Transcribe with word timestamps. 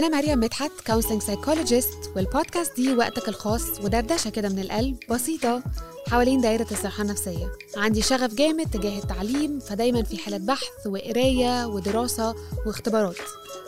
أنا 0.00 0.18
مريم 0.18 0.40
مدحت 0.40 0.70
counseling 0.86 1.22
psychologist 1.22 2.10
وال 2.16 2.29
podcast 2.29 2.76
دي 2.76 2.94
وقتك 2.94 3.28
الخاص 3.28 3.80
ودردشة 3.84 4.30
كده 4.30 4.48
من 4.48 4.58
القلب 4.58 4.96
بسيطة 5.10 5.62
حوالين 6.08 6.40
دايرة 6.40 6.66
الصحة 6.70 7.02
النفسية. 7.02 7.52
عندي 7.76 8.02
شغف 8.02 8.34
جامد 8.34 8.70
تجاه 8.70 8.98
التعليم 8.98 9.58
فدايما 9.60 10.02
في 10.02 10.18
حالة 10.18 10.36
بحث 10.36 10.86
وقراية 10.86 11.66
ودراسة 11.66 12.34
واختبارات. 12.66 13.16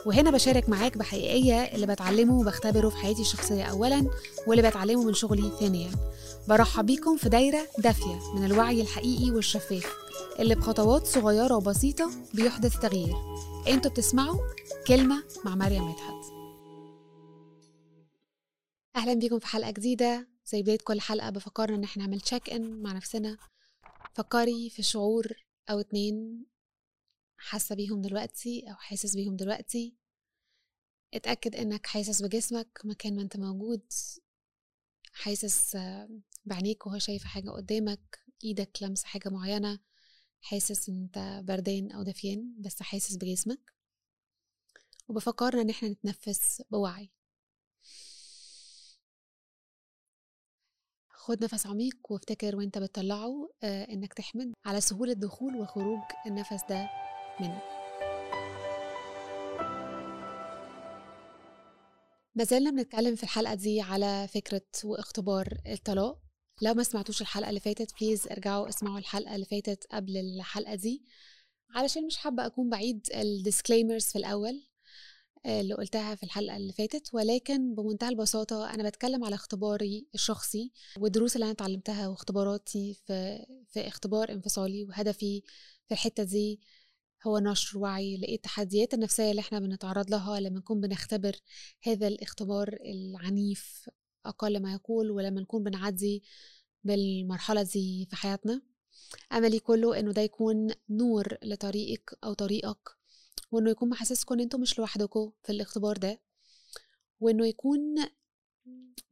وهنا 0.07 0.31
بشارك 0.31 0.69
معاك 0.69 0.99
بحقيقية 0.99 1.63
اللي 1.63 1.87
بتعلمه 1.87 2.39
وبختبره 2.39 2.89
في 2.89 2.97
حياتي 2.97 3.21
الشخصية 3.21 3.65
أولا 3.65 4.07
واللي 4.47 4.71
بتعلمه 4.71 5.05
من 5.05 5.15
شغلي 5.15 5.53
ثانيا. 5.61 5.91
برحب 6.49 6.87
بيكم 6.87 7.17
في 7.17 7.29
دايرة 7.29 7.67
دافية 7.79 8.19
من 8.35 8.45
الوعي 8.45 8.81
الحقيقي 8.81 9.31
والشفاف 9.31 9.93
اللي 10.39 10.55
بخطوات 10.55 11.07
صغيرة 11.07 11.55
وبسيطة 11.55 12.11
بيحدث 12.35 12.79
تغيير. 12.79 13.17
أنتوا 13.69 13.91
بتسمعوا 13.91 14.39
كلمة 14.89 15.25
مع 15.45 15.55
مريم 15.55 15.83
مدحت. 15.89 16.33
أهلا 18.97 19.15
بيكم 19.15 19.39
في 19.39 19.47
حلقة 19.47 19.71
جديدة. 19.71 20.29
زي 20.47 20.63
بداية 20.63 20.79
كل 20.85 21.01
حلقة 21.01 21.31
بفكرنا 21.31 21.77
إن 21.77 21.85
إحنا 21.85 22.05
نعمل 22.05 22.21
تشيك 22.21 22.51
إن 22.51 22.83
مع 22.83 22.93
نفسنا. 22.93 23.39
فكري 24.15 24.71
في 24.71 24.83
شعور 24.83 25.27
أو 25.71 25.81
اتنين 25.81 26.47
حاسة 27.37 27.75
بيهم 27.75 28.03
دلوقتي 28.03 28.71
أو 28.71 28.75
حاسس 28.75 29.15
بيهم 29.15 29.37
دلوقتي. 29.37 29.95
اتأكد 31.15 31.57
إنك 31.57 31.87
حاسس 31.87 32.23
بجسمك 32.23 32.81
مكان 32.85 33.17
ما 33.17 33.23
أنت 33.23 33.37
موجود. 33.37 33.83
حاسس 35.13 35.77
بعينيك 36.45 36.87
وهو 36.87 36.99
شايفة 36.99 37.29
حاجة 37.29 37.51
قدامك. 37.51 38.19
إيدك 38.45 38.79
لمسة 38.83 39.07
حاجة 39.07 39.29
معينة. 39.29 39.79
حاسس 40.43 40.89
إن 40.89 41.03
أنت 41.03 41.45
بردان 41.45 41.93
أو 41.93 42.03
دافيان 42.03 42.55
بس 42.59 42.83
حاسس 42.83 43.17
بجسمك. 43.17 43.73
وبفكرنا 45.09 45.63
إن 45.63 45.71
إحنا 45.71 45.89
نتنفس 45.89 46.63
بوعي. 46.71 47.11
خد 51.09 51.45
نفس 51.45 51.67
عميق 51.67 52.13
وافتكر 52.13 52.57
وإنت 52.57 52.79
بتطلعه 52.79 53.51
آه 53.63 53.85
إنك 53.85 54.13
تحمد 54.15 54.53
على 54.65 54.81
سهولة 54.81 55.13
دخول 55.13 55.57
وخروج 55.57 56.03
النفس 56.27 56.63
ده 56.69 56.91
منك. 57.41 57.63
ما 62.35 62.45
زلنا 62.45 62.71
بنتكلم 62.71 63.15
في 63.17 63.23
الحلقة 63.23 63.55
دي 63.55 63.81
على 63.81 64.29
فكرة 64.29 64.67
واختبار 64.85 65.61
الطلاق. 65.67 66.22
لو 66.61 66.75
ما 66.75 66.83
سمعتوش 66.83 67.21
الحلقة 67.21 67.49
اللي 67.49 67.61
فاتت 67.61 67.95
please 68.01 68.27
ارجعوا 68.29 68.69
اسمعوا 68.69 68.99
الحلقة 68.99 69.35
اللي 69.35 69.47
فاتت 69.47 69.87
قبل 69.93 70.17
الحلقة 70.17 70.75
دي. 70.75 71.03
علشان 71.71 72.07
مش 72.07 72.17
حابة 72.17 72.47
أكون 72.47 72.71
بعيد 72.71 73.07
ال 73.15 73.22
disclaimers 73.22 74.05
في 74.05 74.19
الأول 74.19 74.63
اللي 75.47 75.75
قلتها 75.75 76.15
في 76.15 76.23
الحلقة 76.23 76.57
اللي 76.57 76.73
فاتت. 76.73 77.15
ولكن 77.15 77.75
بمنتهى 77.75 78.09
البساطة 78.09 78.71
أنا 78.75 78.89
بتكلم 78.89 79.25
على 79.25 79.35
اختباري 79.35 80.07
الشخصي 80.15 80.73
والدروس 80.99 81.35
اللي 81.37 81.45
أنا 81.45 81.53
اتعلمتها 81.53 82.09
واختباراتي 82.09 82.95
في, 83.07 83.47
في 83.69 83.89
اختبار 83.89 84.33
انفصالي 84.33 84.85
وهدفي 84.85 85.43
في 85.89 85.95
الحتة 85.95 86.23
دي 86.23 86.61
هو 87.27 87.39
نشر 87.39 87.79
وعي 87.79 88.17
لإيه 88.17 88.35
التحديات 88.37 88.95
النفسية 88.95 89.31
اللي 89.31 89.41
إحنا 89.41 89.59
بنتعرض 89.61 90.11
لها 90.11 90.41
لما 90.41 90.59
نكون 90.59 90.81
بنختبر 90.81 91.37
هذا 91.83 92.09
الاختبار 92.09 92.79
العنيف 92.85 93.89
أقل 94.27 94.63
ما 94.63 94.73
يقول 94.73 95.11
ولما 95.11 95.41
نكون 95.41 95.63
بنعدي 95.65 96.23
بالمرحلة 96.85 97.63
دي 97.63 98.07
في 98.11 98.17
حياتنا. 98.17 98.63
أملي 99.33 99.59
كله 99.59 99.99
إنه 99.99 100.13
ده 100.13 100.23
يكون 100.23 100.71
نور 100.91 101.37
لطريقك 101.43 102.19
أو 102.25 102.33
طريقك 102.33 102.89
وإنه 103.51 103.71
يكون 103.71 103.89
محسسكم 103.89 104.35
إن 104.35 104.41
أنتوا 104.41 104.61
مش 104.61 104.79
لوحدكم 104.79 105.33
في 105.43 105.53
الاختبار 105.53 105.97
ده 105.97 106.21
وإنه 107.21 107.47
يكون 107.47 107.95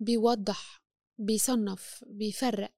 بيوضح 0.01 0.83
بيصنف 1.19 2.05
بيفرق 2.07 2.73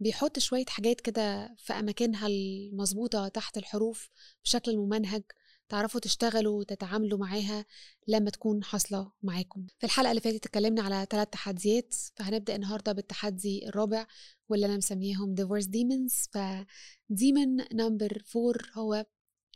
بيحط 0.00 0.38
شوية 0.38 0.64
حاجات 0.68 1.00
كده 1.00 1.54
في 1.58 1.72
أماكنها 1.72 2.26
المظبوطة 2.26 3.28
تحت 3.28 3.56
الحروف 3.58 4.10
بشكل 4.44 4.76
ممنهج. 4.76 5.22
تعرفوا 5.70 6.00
تشتغلوا 6.00 6.58
وتتعاملوا 6.58 7.18
معاها 7.18 7.66
لما 8.08 8.30
تكون 8.30 8.64
حاصلة 8.64 9.12
معاكم. 9.22 9.66
في 9.78 9.86
الحلقة 9.86 10.10
اللي 10.10 10.20
فاتت 10.20 10.46
اتكلمنا 10.46 10.82
على 10.82 11.06
ثلاث 11.10 11.28
تحديات 11.28 11.94
فهنبدأ 12.16 12.56
النهاردة 12.56 12.92
بالتحدي 12.92 13.68
الرابع 13.68 14.06
واللي 14.48 14.66
أنا 14.66 14.76
مسميهم 14.76 15.34
Divorce 15.36 15.64
Demons 15.66 16.28
ف 16.30 16.51
demon 16.51 17.56
number 17.72 18.22
four 18.26 18.70
هو 18.74 19.06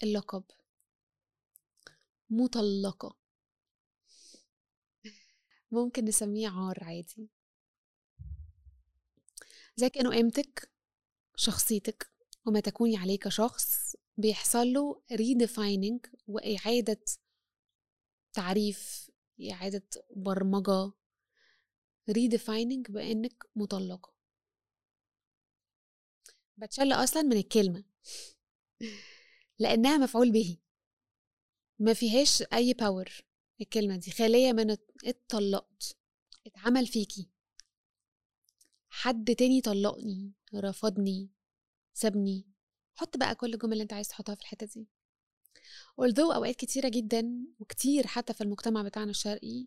اللقب. 0.02 0.44
مطلقة. 2.30 3.16
ممكن 5.70 6.04
نسميه 6.04 6.48
عار 6.48 6.78
عادي. 6.82 7.28
زي 9.76 9.90
كأنه 9.90 10.10
قيمتك 10.10 10.70
شخصيتك 11.36 12.10
وما 12.46 12.60
تكوني 12.60 12.96
عليه 12.96 13.18
كشخص 13.18 13.96
بيحصل 14.16 14.72
له 14.72 15.02
redefining 15.12 16.10
وإعادة 16.26 17.04
تعريف 18.32 19.10
إعادة 19.50 19.88
برمجة 20.16 20.92
redefining 22.10 22.90
بأنك 22.90 23.44
مطلقة. 23.56 24.14
بتشل 26.56 26.92
أصلا 26.92 27.22
من 27.22 27.36
الكلمة. 27.36 27.84
لأنها 29.58 29.98
مفعول 29.98 30.32
به. 30.32 30.58
ما 31.78 31.94
فيهاش 31.94 32.42
أي 32.52 32.72
باور 32.72 33.08
الكلمة 33.60 33.96
دي. 33.96 34.10
خالية 34.10 34.52
من 34.52 34.76
اتطلقت. 35.04 35.96
اتعمل 36.46 36.86
فيكي. 36.86 37.30
حد 38.88 39.34
تاني 39.34 39.60
طلقني 39.60 40.32
رفضني 40.54 41.30
سابني. 41.92 42.53
حط 42.94 43.16
بقى 43.16 43.34
كل 43.34 43.54
الجمل 43.54 43.72
اللي 43.72 43.82
أنت 43.82 43.92
عايز 43.92 44.08
تحطها 44.08 44.34
في 44.34 44.40
الحتة 44.40 44.66
دي. 44.66 44.88
Although 46.00 46.34
أوقات 46.34 46.56
كتيرة 46.56 46.88
جدا 46.88 47.46
وكتير 47.60 48.06
حتى 48.06 48.34
في 48.34 48.40
المجتمع 48.40 48.82
بتاعنا 48.82 49.10
الشرقي 49.10 49.66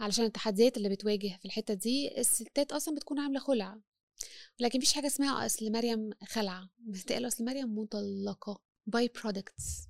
علشان 0.00 0.24
التحديات 0.24 0.76
اللي 0.76 0.88
بتواجه 0.88 1.38
في 1.38 1.44
الحتة 1.44 1.74
دي 1.74 2.20
الستات 2.20 2.72
أصلا 2.72 2.94
بتكون 2.94 3.18
عاملة 3.18 3.40
خلع. 3.40 3.80
ولكن 4.60 4.78
مفيش 4.78 4.92
حاجة 4.92 5.06
اسمها 5.06 5.46
أصل 5.46 5.72
مريم 5.72 6.10
خلع. 6.28 6.68
بتقال 6.78 7.26
أصل 7.26 7.44
مريم 7.44 7.78
مطلقة. 7.78 8.60
By 8.96 9.08
products. 9.20 9.88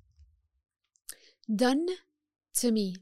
Done 1.51 1.91
to 2.59 2.71
me. 2.71 2.99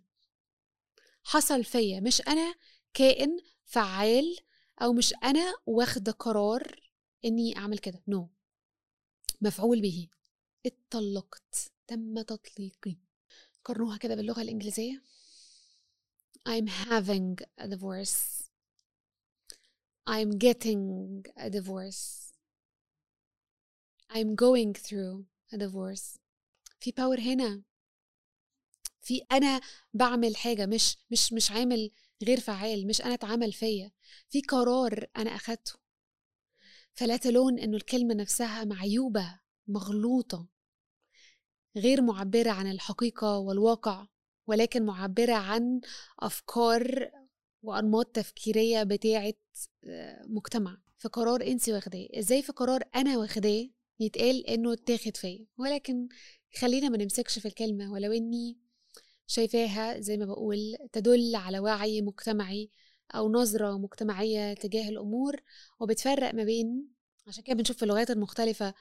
حصل 1.24 1.64
فيا. 1.64 2.00
مش 2.00 2.22
أنا 2.22 2.56
كائن 2.94 3.38
فعال 3.66 4.38
أو 4.82 4.94
مش 4.94 5.14
أنا 5.24 5.56
واخدة 5.66 6.12
قرار 6.12 6.90
إني 7.26 7.58
أعمل 7.58 7.78
كده. 7.78 8.04
نو 8.08 8.26
no. 8.26 8.43
مفعول 9.44 9.82
به. 9.82 10.08
اتطلقت. 10.66 11.72
تم 11.88 12.22
تطليقي. 12.22 12.98
قرنوها 13.66 13.98
كده 13.98 14.16
باللغة 14.16 14.42
الإنجليزية. 14.42 15.04
I'm 16.50 16.68
having 16.68 17.46
a 17.58 17.68
divorce. 17.68 18.50
I'm 20.08 20.38
getting 20.38 21.24
a 21.38 21.50
divorce. 21.50 22.34
I'm 24.10 24.36
going 24.36 24.74
through 24.74 25.26
a 25.54 25.58
divorce. 25.58 26.20
في 26.80 26.92
باور 26.92 27.20
هنا. 27.20 27.62
في 29.02 29.22
أنا 29.32 29.62
بعمل 29.94 30.36
حاجة 30.36 30.66
مش 30.66 30.98
مش 31.12 31.34
مش 31.34 31.52
عامل 31.52 31.92
غير 32.24 32.40
فعال 32.40 32.88
مش 32.88 33.02
أنا 33.02 33.14
اتعمل 33.14 33.54
فيا. 33.54 33.92
في 34.30 34.42
قرار 34.42 35.06
أنا 35.18 35.36
أخدته. 35.36 35.83
فلا 36.94 37.18
تلون 37.18 37.60
إنه 37.60 37.78
الكلمة 37.78 38.14
نفسها 38.14 38.64
معيوبة 38.64 39.40
مغلوطة 39.68 40.48
غير 41.78 42.02
معبرة 42.02 42.50
عن 42.52 42.72
الحقيقة 42.72 43.38
والواقع 43.38 44.08
ولكن 44.48 44.86
معبرة 44.86 45.34
عن 45.34 45.82
أفكار 46.20 47.12
وأنماط 47.64 48.06
تفكيرية 48.06 48.84
بتاعة 48.84 49.34
مجتمع. 50.28 50.78
في 50.98 51.08
قرار 51.10 51.42
انت 51.44 51.70
واخداه. 51.70 52.08
إزاي 52.20 52.42
في 52.42 52.52
قرار 52.52 52.84
أنا 52.96 53.18
واخداه 53.18 53.70
يتقال 54.00 54.48
إنه 54.48 54.74
اتاخد 54.74 55.18
فيا؟ 55.18 55.46
ولكن 55.58 56.08
خلينا 56.58 56.90
ما 56.90 56.98
نمسكش 56.98 57.40
في 57.40 57.48
الكلمة 57.48 57.92
ولو 57.92 58.12
إني 58.12 58.58
شايفاها 59.28 60.00
زي 60.00 60.18
ما 60.18 60.26
بقول 60.26 60.78
تدل 60.92 61.36
على 61.36 61.60
وعي 61.60 62.02
مجتمعي 62.02 62.70
أو 63.16 63.32
نظرة 63.32 63.78
مجتمعية 63.78 64.54
تجاه 64.54 64.90
الأمور 64.90 65.42
وبتفرق 65.80 66.34
ما 66.34 66.44
بين 66.44 66.88
عشان 67.28 67.44
كده 67.44 67.56
بنشوف 67.56 67.78
في 67.78 67.84
اللغات 67.84 68.12
المختلفة 68.12 68.74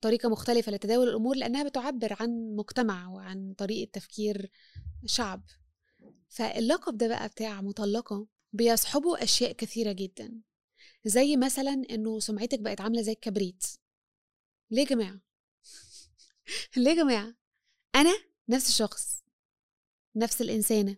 طريقة 0.00 0.28
مختلفة 0.28 0.72
لتداول 0.72 1.08
الأمور 1.08 1.36
لأنها 1.36 1.62
بتعبر 1.62 2.16
عن 2.20 2.56
مجتمع 2.56 3.08
وعن 3.08 3.54
طريقة 3.58 3.90
تفكير 3.92 4.50
شعب 5.06 5.42
فاللقب 6.28 6.96
ده 6.96 7.08
بقى 7.08 7.28
بتاع 7.28 7.60
مطلقة 7.60 8.26
بيصحبه 8.52 9.22
أشياء 9.22 9.52
كثيرة 9.52 9.92
جدا 9.92 10.40
زي 11.04 11.36
مثلا 11.36 11.82
إنه 11.90 12.20
سمعتك 12.20 12.60
بقت 12.60 12.80
عاملة 12.80 13.02
زي 13.02 13.12
الكبريت 13.12 13.64
ليه 14.70 14.82
يا 14.82 14.86
جماعة؟ 14.86 15.20
ليه 16.76 16.90
يا 16.90 16.94
جماعة؟ 16.96 17.34
أنا 17.94 18.12
نفس 18.48 18.68
الشخص 18.68 19.24
نفس 20.16 20.42
الإنسانة 20.42 20.96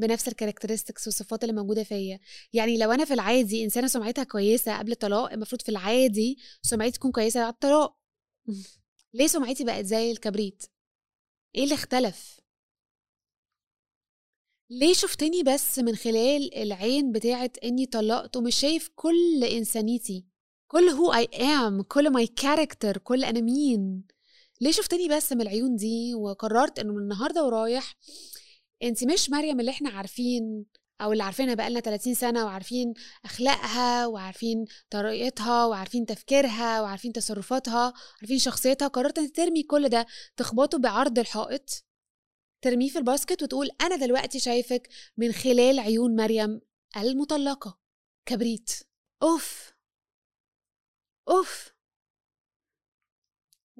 بنفس 0.00 0.28
الكاركترستكس 0.28 1.06
والصفات 1.06 1.44
اللي 1.44 1.54
موجودة 1.54 1.82
فيا. 1.84 2.20
يعني 2.52 2.78
لو 2.78 2.92
أنا 2.92 3.04
في 3.04 3.14
العادي 3.14 3.64
إنسانة 3.64 3.86
سمعتها 3.86 4.24
كويسة 4.24 4.78
قبل 4.78 4.92
الطلاق 4.92 5.32
المفروض 5.32 5.62
في 5.62 5.68
العادي 5.68 6.38
سمعتي 6.62 6.90
تكون 6.90 7.12
كويسة 7.12 7.40
بعد 7.40 7.52
الطلاق. 7.52 7.96
ليه 9.14 9.26
سمعتي 9.26 9.64
بقت 9.64 9.84
زي 9.84 10.10
الكبريت؟ 10.10 10.64
إيه 11.54 11.64
اللي 11.64 11.74
اختلف؟ 11.74 12.40
ليه 14.70 14.92
شفتني 14.92 15.42
بس 15.42 15.78
من 15.78 15.96
خلال 15.96 16.54
العين 16.54 17.12
بتاعت 17.12 17.58
إني 17.58 17.86
طلقت 17.86 18.36
ومش 18.36 18.56
شايف 18.56 18.90
كل 18.94 19.44
إنسانيتي؟ 19.44 20.26
كل 20.68 20.88
who 20.88 21.12
I 21.12 21.24
am 21.24 21.82
كل 21.82 22.10
my 22.10 22.26
character 22.26 22.98
كل 22.98 23.24
أنا 23.24 23.40
مين؟ 23.40 24.04
ليه 24.60 24.70
شفتني 24.70 25.08
بس 25.08 25.32
من 25.32 25.40
العيون 25.40 25.76
دي 25.76 26.14
وقررت 26.14 26.78
إنه 26.78 26.92
من 26.92 27.02
النهارده 27.02 27.44
ورايح 27.44 27.96
انت 28.82 29.04
مش 29.04 29.30
مريم 29.30 29.60
اللي 29.60 29.70
إحنا 29.70 29.90
عارفين 29.90 30.66
أو 31.00 31.12
اللي 31.12 31.22
عارفينها 31.22 31.54
بقالنا 31.54 31.80
30 31.80 32.14
سنة 32.14 32.44
وعارفين 32.44 32.94
أخلاقها 33.24 34.06
وعارفين 34.06 34.64
طريقتها 34.90 35.66
وعارفين 35.66 36.06
تفكيرها 36.06 36.80
وعارفين 36.80 37.12
تصرفاتها 37.12 37.92
وعارفين 38.16 38.38
شخصيتها 38.38 38.88
قررت 38.88 39.18
انت 39.18 39.36
ترمي 39.36 39.62
كل 39.62 39.88
ده 39.88 40.06
تخبطه 40.36 40.78
بعرض 40.78 41.18
الحائط 41.18 41.84
ترميه 42.62 42.88
في 42.88 42.98
الباسكت 42.98 43.42
وتقول 43.42 43.70
أنا 43.80 43.96
دلوقتي 43.96 44.38
شايفك 44.40 44.88
من 45.16 45.32
خلال 45.32 45.78
عيون 45.78 46.16
مريم 46.16 46.60
المطلقة. 46.96 47.78
كبريت. 48.26 48.70
أوف! 49.22 49.74
أوف! 51.28 51.72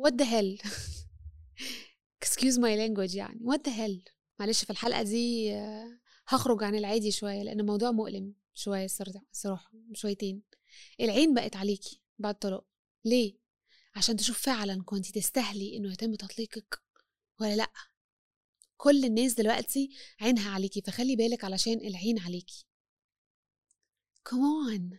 What 0.01 0.13
the 0.13 0.25
hell? 0.25 0.59
Excuse 2.25 2.59
my 2.59 2.75
language 2.77 3.15
يعني. 3.15 3.41
What 3.45 3.59
the 3.69 3.71
hell? 3.71 4.20
معلش 4.41 4.65
في 4.65 4.71
الحلقة 4.71 5.03
دي 5.03 5.53
هخرج 6.29 6.65
عن 6.65 6.75
العادي 6.75 7.11
شوية 7.11 7.43
لأن 7.43 7.61
الموضوع 7.61 7.91
مؤلم 7.91 8.35
شوية 8.55 8.85
الصراحة 8.85 9.73
شويتين. 9.95 10.43
العين 11.01 11.35
بقت 11.35 11.57
عليكي 11.57 12.01
بعد 12.19 12.35
الطلاق. 12.35 12.67
ليه؟ 13.05 13.39
عشان 13.97 14.17
تشوف 14.17 14.43
فعلا 14.43 14.83
كنتي 14.85 15.13
تستاهلي 15.13 15.77
إنه 15.77 15.93
يتم 15.93 16.15
تطليقك 16.15 16.83
ولا 17.41 17.57
لأ. 17.57 17.73
كل 18.77 19.05
الناس 19.05 19.35
دلوقتي 19.35 19.91
عينها 20.21 20.51
عليكي 20.51 20.81
فخلي 20.81 21.17
بالك 21.17 21.45
علشان 21.45 21.81
العين 21.81 22.19
عليكي. 22.19 22.67
كمان 24.25 24.99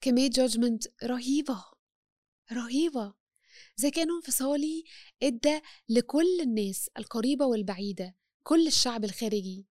كمية 0.00 0.30
جادجمنت 0.30 0.84
رهيبة 1.04 1.64
رهيبة. 2.52 3.14
زي 3.76 3.90
كأنه 3.90 4.16
انفصالي 4.16 4.84
ادى 5.22 5.60
لكل 5.88 6.40
الناس 6.40 6.90
القريبة 6.98 7.46
والبعيدة 7.46 8.16
كل 8.42 8.66
الشعب 8.66 9.04
الخارجي. 9.04 9.66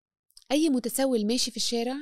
أي 0.51 0.69
متسول 0.69 1.25
ماشي 1.25 1.51
في 1.51 1.57
الشارع 1.57 1.95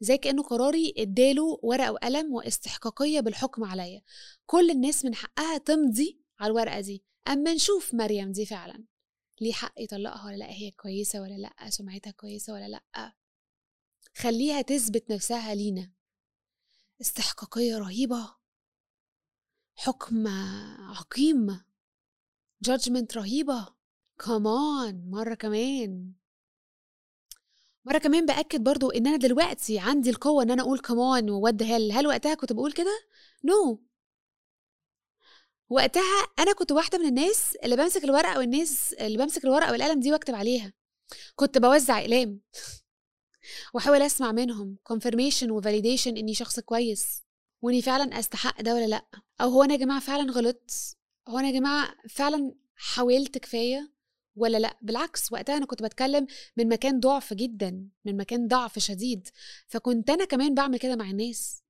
زي 0.00 0.18
كأنه 0.18 0.42
قراري 0.42 0.94
إداله 0.98 1.60
ورقة 1.62 1.92
وقلم 1.92 2.34
واستحقاقية 2.34 3.20
بالحكم 3.20 3.64
عليا. 3.64 4.02
كل 4.46 4.70
الناس 4.70 5.04
من 5.04 5.14
حقها 5.14 5.58
تمضي 5.58 6.20
على 6.40 6.50
الورقة 6.50 6.80
دي 6.80 7.04
أما 7.28 7.54
نشوف 7.54 7.94
مريم 7.94 8.32
دي 8.32 8.46
فعلا. 8.46 8.84
ليه 9.40 9.52
حق 9.52 9.74
يطلقها 9.78 10.26
ولا 10.26 10.36
لأ؟ 10.36 10.50
هي 10.50 10.70
كويسة 10.70 11.20
ولا 11.20 11.34
لأ؟ 11.34 11.70
سمعتها 11.70 12.10
كويسة 12.10 12.52
ولا 12.52 12.68
لأ؟ 12.68 13.12
خليها 14.16 14.62
تثبت 14.62 15.10
نفسها 15.10 15.54
لينا. 15.54 15.92
استحقاقية 17.00 17.78
رهيبة. 17.78 18.39
حكم 19.76 20.28
عقيم 20.88 21.60
جادجمنت 22.62 23.16
رهيبة. 23.16 23.68
كمان 24.18 25.10
مرة 25.10 25.34
كمان. 25.34 26.12
مرة 27.84 27.98
كمان 27.98 28.26
بأكد 28.26 28.64
برضو 28.64 28.90
إن 28.90 29.06
أنا 29.06 29.16
دلوقتي 29.16 29.78
عندي 29.78 30.10
القوة 30.10 30.42
إن 30.42 30.50
أنا 30.50 30.62
أقول 30.62 30.78
كمان 30.78 31.30
would 31.30 31.62
هل 31.62 31.92
هل 31.92 32.06
وقتها 32.06 32.34
كنت 32.34 32.52
بقول 32.52 32.72
كده؟ 32.72 33.00
no 33.44 33.74
no. 33.74 33.90
وقتها 35.70 36.26
أنا 36.38 36.52
كنت 36.52 36.72
واحدة 36.72 36.98
من 36.98 37.06
الناس 37.06 37.56
اللي 37.64 37.76
بمسك 37.76 38.04
الورقة 38.04 38.38
والناس 38.38 38.92
اللي 38.92 39.18
بمسك 39.18 39.44
الورقة 39.44 39.72
والقلم 39.72 40.00
دي 40.00 40.12
وأكتب 40.12 40.34
عليها. 40.34 40.72
كنت 41.36 41.58
بوزع 41.58 42.00
أقلام. 42.00 42.40
وأحاول 43.74 44.02
أسمع 44.02 44.32
منهم 44.32 44.76
confirmation 44.92 45.50
و 45.50 45.56
validation 45.56 46.16
إني 46.16 46.34
شخص 46.34 46.60
كويس. 46.60 47.22
واني 47.62 47.82
فعلا 47.82 48.18
أستحق 48.18 48.60
ده 48.62 48.74
ولا 48.74 48.86
لأ؟ 48.86 49.06
أو 49.40 49.48
هو 49.48 49.62
أنا 49.62 49.74
يا 49.74 49.78
جماعة 49.78 50.00
فعلا 50.00 50.32
غلطت؟ 50.32 50.96
هو 51.28 51.38
أنا 51.38 51.48
يا 51.48 51.52
جماعة 51.52 51.94
فعلا 52.08 52.54
حاولت 52.74 53.38
كفاية 53.38 53.92
ولا 54.36 54.58
لأ؟ 54.58 54.78
بالعكس 54.82 55.32
وقتها 55.32 55.56
أنا 55.56 55.66
كنت 55.66 55.82
بتكلم 55.82 56.26
من 56.56 56.68
مكان 56.68 57.00
ضعف 57.00 57.34
جدا 57.34 57.88
من 58.04 58.16
مكان 58.16 58.48
ضعف 58.48 58.78
شديد. 58.78 59.28
فكنت 59.68 60.10
أنا 60.10 60.24
كمان 60.24 60.54
بعمل 60.54 60.78
كده 60.78 60.96
مع 60.96 61.10
الناس. 61.10 61.62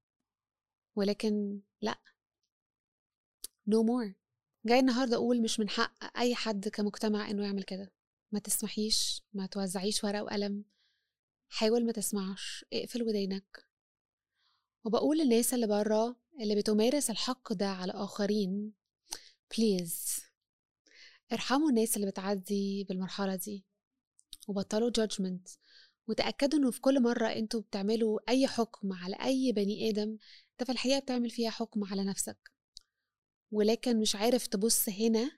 ولكن 0.96 1.60
لأ. 1.82 1.98
No 3.70 3.82
more. 3.82 4.12
جاي 4.66 4.78
النهارده 4.78 5.16
أقول 5.16 5.42
مش 5.42 5.60
من 5.60 5.68
حق 5.68 6.18
أي 6.18 6.34
حد 6.34 6.68
كمجتمع 6.68 7.30
إنه 7.30 7.44
يعمل 7.44 7.62
كده. 7.62 7.92
ما 8.32 8.38
تسمحيش 8.38 9.22
ما 9.32 9.46
توزعيش 9.46 10.04
ورقة 10.04 10.22
وقلم. 10.22 10.64
حاول 11.48 11.86
ما 11.86 11.92
تسمعش. 11.92 12.64
اقفل 12.72 13.02
ودينك 13.02 13.69
وبقول 14.84 15.18
للناس 15.18 15.54
اللي 15.54 15.66
برا 15.66 16.16
اللي 16.40 16.54
بتمارس 16.54 17.10
الحق 17.10 17.52
ده 17.52 17.66
على 17.68 17.92
آخرين 17.92 18.72
please 19.56 20.20
ارحموا 21.32 21.68
الناس 21.70 21.96
اللي 21.96 22.06
بتعدي 22.06 22.84
بالمرحلة 22.84 23.36
دي 23.36 23.64
وبطلوا 24.48 24.90
judgment 24.90 25.48
وتأكدوا 26.08 26.58
إنه 26.58 26.70
في 26.70 26.80
كل 26.80 27.02
مرة 27.02 27.26
أنتوا 27.26 27.60
بتعملوا 27.60 28.20
أي 28.28 28.46
حكم 28.46 28.92
على 28.92 29.16
أي 29.16 29.52
بني 29.52 29.90
آدم 29.90 30.18
انت 30.52 30.64
في 30.66 30.72
الحقيقة 30.72 30.98
بتعمل 31.00 31.30
فيها 31.30 31.50
حكم 31.50 31.84
على 31.84 32.04
نفسك. 32.04 32.50
ولكن 33.52 34.00
مش 34.00 34.16
عارف 34.16 34.46
تبص 34.46 34.88
هنا 34.88 35.30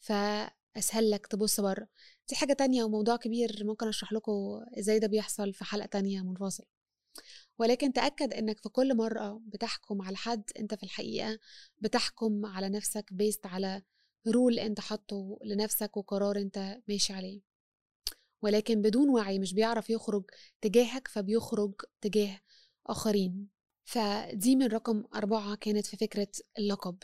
فأسهل 0.00 1.10
لك 1.10 1.26
تبص 1.26 1.60
بره. 1.60 1.88
دي 2.28 2.36
حاجة 2.36 2.52
تانية 2.52 2.84
وموضوع 2.84 3.16
كبير 3.16 3.64
ممكن 3.64 3.88
أشرح 3.88 4.12
لكم 4.12 4.32
إزاي 4.78 4.98
ده 4.98 5.06
بيحصل 5.06 5.52
في 5.54 5.64
حلقة 5.64 5.86
تانية 5.86 6.20
منفصل 6.22 6.64
ولكن 7.58 7.92
تأكد 7.92 8.32
إنك 8.34 8.58
في 8.60 8.68
كل 8.68 8.96
مرة 8.96 9.42
بتحكم 9.46 10.02
على 10.02 10.16
حد 10.16 10.50
أنت 10.58 10.74
في 10.74 10.82
الحقيقة 10.82 11.38
بتحكم 11.78 12.46
على 12.46 12.68
نفسك 12.68 13.12
based 13.12 13.46
على 13.46 13.82
rule 14.28 14.58
أنت 14.58 14.80
حاطه 14.80 15.38
لنفسك 15.44 15.96
وقرار 15.96 16.38
أنت 16.38 16.78
ماشي 16.88 17.12
عليه. 17.12 17.40
ولكن 18.42 18.82
بدون 18.82 19.08
وعي 19.10 19.38
مش 19.38 19.54
بيعرف 19.54 19.90
يخرج 19.90 20.24
تجاهك 20.60 21.08
فبيخرج 21.08 21.74
تجاه 22.00 22.40
آخرين. 22.86 23.48
فدي 23.84 24.56
من 24.56 24.66
رقم 24.66 25.04
أربعة 25.14 25.54
كانت 25.54 25.86
في 25.86 25.96
فكرة 25.96 26.28
اللقب. 26.58 26.98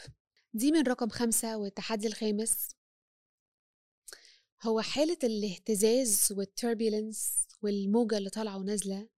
دي 0.55 0.73
من 0.73 0.83
رقم 0.83 1.09
خمسة 1.09 1.57
والتحدي 1.59 2.07
الخامس 2.07 2.69
هو 4.63 4.81
حالة 4.81 5.19
الاهتزاز 5.25 6.33
وال 6.37 6.55
turbulence 6.55 7.47
والموجة 7.63 8.19
اللي 8.19 8.31
طالعة 8.31 8.59
ونازلة 8.59 9.09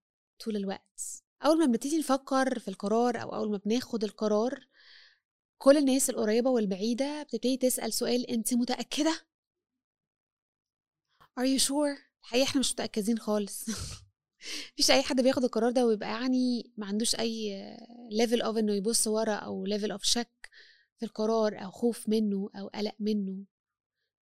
طول 0.44 0.56
الوقت 0.56 1.22
أول 1.44 1.58
ما 1.58 1.66
بنبتدي 1.66 1.98
نفكر 1.98 2.58
في 2.58 2.68
القرار 2.68 3.22
أو 3.22 3.34
أول 3.34 3.50
ما 3.50 3.56
بناخد 3.56 4.04
القرار 4.04 4.66
كل 5.58 5.76
الناس 5.76 6.10
القريبة 6.10 6.50
والبعيدة 6.50 7.22
بتبتدي 7.22 7.56
تسأل 7.56 7.92
سؤال 7.92 8.30
أنت 8.30 8.54
متأكدة؟ 8.54 9.14
Are 11.40 11.44
you 11.44 11.62
sure؟ 11.68 11.98
الحقيقة 12.22 12.44
إحنا 12.44 12.60
مش 12.60 12.72
متأكدين 12.72 13.18
خالص 13.18 13.66
مفيش 14.72 14.90
أي 14.90 15.02
حد 15.02 15.20
بياخد 15.20 15.44
القرار 15.44 15.70
ده 15.70 15.86
ويبقى 15.86 16.08
يعني 16.08 16.72
ما 16.76 16.86
عندوش 16.86 17.14
أي 17.14 17.62
level 18.10 18.42
of 18.42 18.56
إنه 18.56 18.72
يبص 18.72 19.06
ورا 19.06 19.34
أو 19.34 19.66
level 19.66 19.90
of 19.90 20.02
شك 20.02 20.50
في 20.98 21.04
القرار 21.04 21.64
أو 21.64 21.70
خوف 21.70 22.08
منه 22.08 22.50
أو 22.56 22.68
قلق 22.68 22.94
منه 23.00 23.44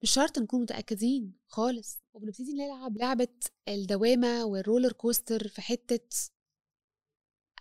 مش 0.03 0.11
شرط 0.11 0.39
نكون 0.39 0.63
متأكدين 0.63 1.33
خالص. 1.49 1.99
وبنبتدي 2.15 2.53
نلعب 2.53 2.99
لعبة 2.99 3.29
الدوامة 3.69 4.45
وال 4.45 4.57
roller 4.57 4.93
coaster 4.93 5.49
في 5.49 5.63
حتة 5.63 6.31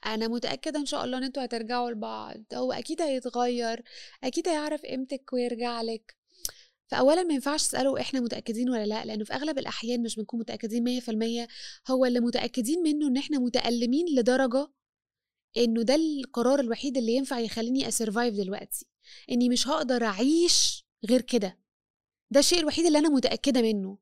أنا 0.05 0.27
متأكدة 0.27 0.79
إن 0.79 0.86
شاء 0.86 1.05
الله 1.05 1.17
إن 1.17 1.24
أنتوا 1.24 1.46
هترجعوا 1.46 1.91
لبعض. 1.91 2.43
هو 2.53 2.72
أكيد 2.72 3.01
هيتغير. 3.01 3.84
أكيد 4.24 4.48
هيعرف 4.48 4.81
قيمتك 4.81 5.34
ويرجع 5.34 5.81
لك. 5.81 6.17
فأولا 6.88 7.24
ما 7.24 7.34
ينفعش 7.34 7.63
تسألوا 7.67 8.00
إحنا 8.01 8.19
متأكدين 8.19 8.69
ولا 8.69 8.86
لأ 8.86 9.05
لأنه 9.05 9.24
في 9.24 9.34
أغلب 9.34 9.60
الأحيان 9.60 10.03
مش 10.03 10.15
بنكون 10.15 10.43
في 11.00 11.12
المية. 11.12 11.48
هو 11.89 12.05
اللي 12.05 12.19
متأكدين 12.19 12.84
منه 12.84 13.08
إن 13.08 13.17
إحنا 13.17 13.39
متألمين 13.39 14.05
لدرجة 14.15 14.67
إنه 15.58 15.81
ده 15.84 15.96
القرار 15.96 16.60
الوحيد 16.60 16.98
اللي 16.98 17.15
ينفع 17.15 17.39
يخليني 17.39 17.88
أسرفايف 17.88 18.36
دلوقتي. 18.36 18.86
إني 19.31 19.50
مش 19.50 19.67
هقدر 19.67 20.03
أعيش 20.03 20.86
غير 21.10 21.22
كده. 21.22 21.60
ده 22.31 22.39
الشيء 22.39 22.59
الوحيد 22.59 22.86
اللي 22.86 23.00
أنا 23.00 23.09
متأكدة 23.09 23.62
منه. 23.62 23.98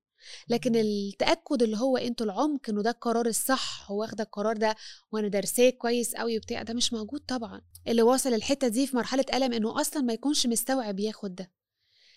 لكن 0.49 0.75
التأكد 0.75 1.63
اللي 1.63 1.77
هو 1.77 1.97
أنتوا 1.97 2.25
العمق 2.25 2.69
إنه 2.69 2.81
ده 2.81 2.89
القرار 2.89 3.25
الصح 3.27 3.91
هو 3.91 3.99
واخده 4.01 4.23
القرار 4.23 4.57
ده 4.57 4.75
وأنا 5.11 5.27
دارساه 5.27 5.69
كويس 5.69 6.15
قوي 6.15 6.37
وبتاع 6.37 6.63
ده 6.63 6.73
مش 6.73 6.93
موجود 6.93 7.19
طبعا. 7.21 7.61
اللي 7.87 8.01
واصل 8.01 8.33
الحتة 8.33 8.67
دي 8.67 8.87
في 8.87 8.95
مرحلة 8.95 9.25
ألم 9.33 9.53
إنه 9.53 9.81
أصلا 9.81 10.01
ما 10.03 10.13
يكونش 10.13 10.47
مستوعب 10.47 10.99
ياخد 10.99 11.35
ده. 11.35 11.51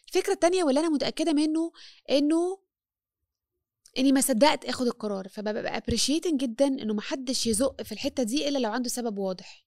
الفكرة 0.09 0.33
التانية 0.33 0.65
واللي 0.65 0.81
أنا 0.81 0.89
متأكدة 0.89 1.33
منه 1.33 1.73
إنه 2.11 2.59
إني 3.99 4.13
ما 4.13 4.21
صدقت 4.21 4.65
آخد 4.65 4.87
القرار 4.87 5.29
فببقى 5.29 5.77
appreciating 5.77 6.41
جدا 6.41 6.67
إنه 6.67 6.95
ما 6.95 7.01
حدش 7.03 7.47
يزق 7.47 7.83
في 7.83 7.93
الحتة 7.93 8.23
دي 8.23 8.49
إلا 8.49 8.59
لو 8.59 8.71
عنده 8.73 8.89
سبب 8.89 9.19
واضح. 9.19 9.65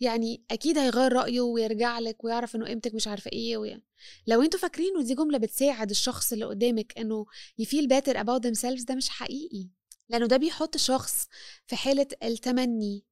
يعني 0.00 0.44
أكيد 0.50 0.78
هيغير 0.78 1.12
رأيه 1.12 1.40
ويرجع 1.40 1.98
لك 1.98 2.24
ويعرف 2.24 2.56
إنه 2.56 2.66
قيمتك 2.66 2.94
مش 2.94 3.08
عارفة 3.08 3.30
إيه 3.32 3.56
ويعني. 3.56 3.87
لو 4.26 4.42
أنتوا 4.42 4.60
فاكرين 4.60 4.96
ودي 4.96 5.14
جملة 5.14 5.38
بتساعد 5.38 5.90
الشخص 5.90 6.32
اللي 6.32 6.44
قدامك 6.44 6.98
إنه 6.98 7.26
ي 7.58 7.64
feel 7.64 7.88
better 7.88 8.14
about 8.24 8.40
themselves 8.42 8.84
ده 8.84 8.94
مش 8.94 9.08
حقيقي 9.08 9.68
لأنه 10.08 10.26
ده 10.26 10.36
بيحط 10.36 10.76
شخص 10.76 11.28
في 11.66 11.76
حالة 11.76 12.06
التمني. 12.22 13.04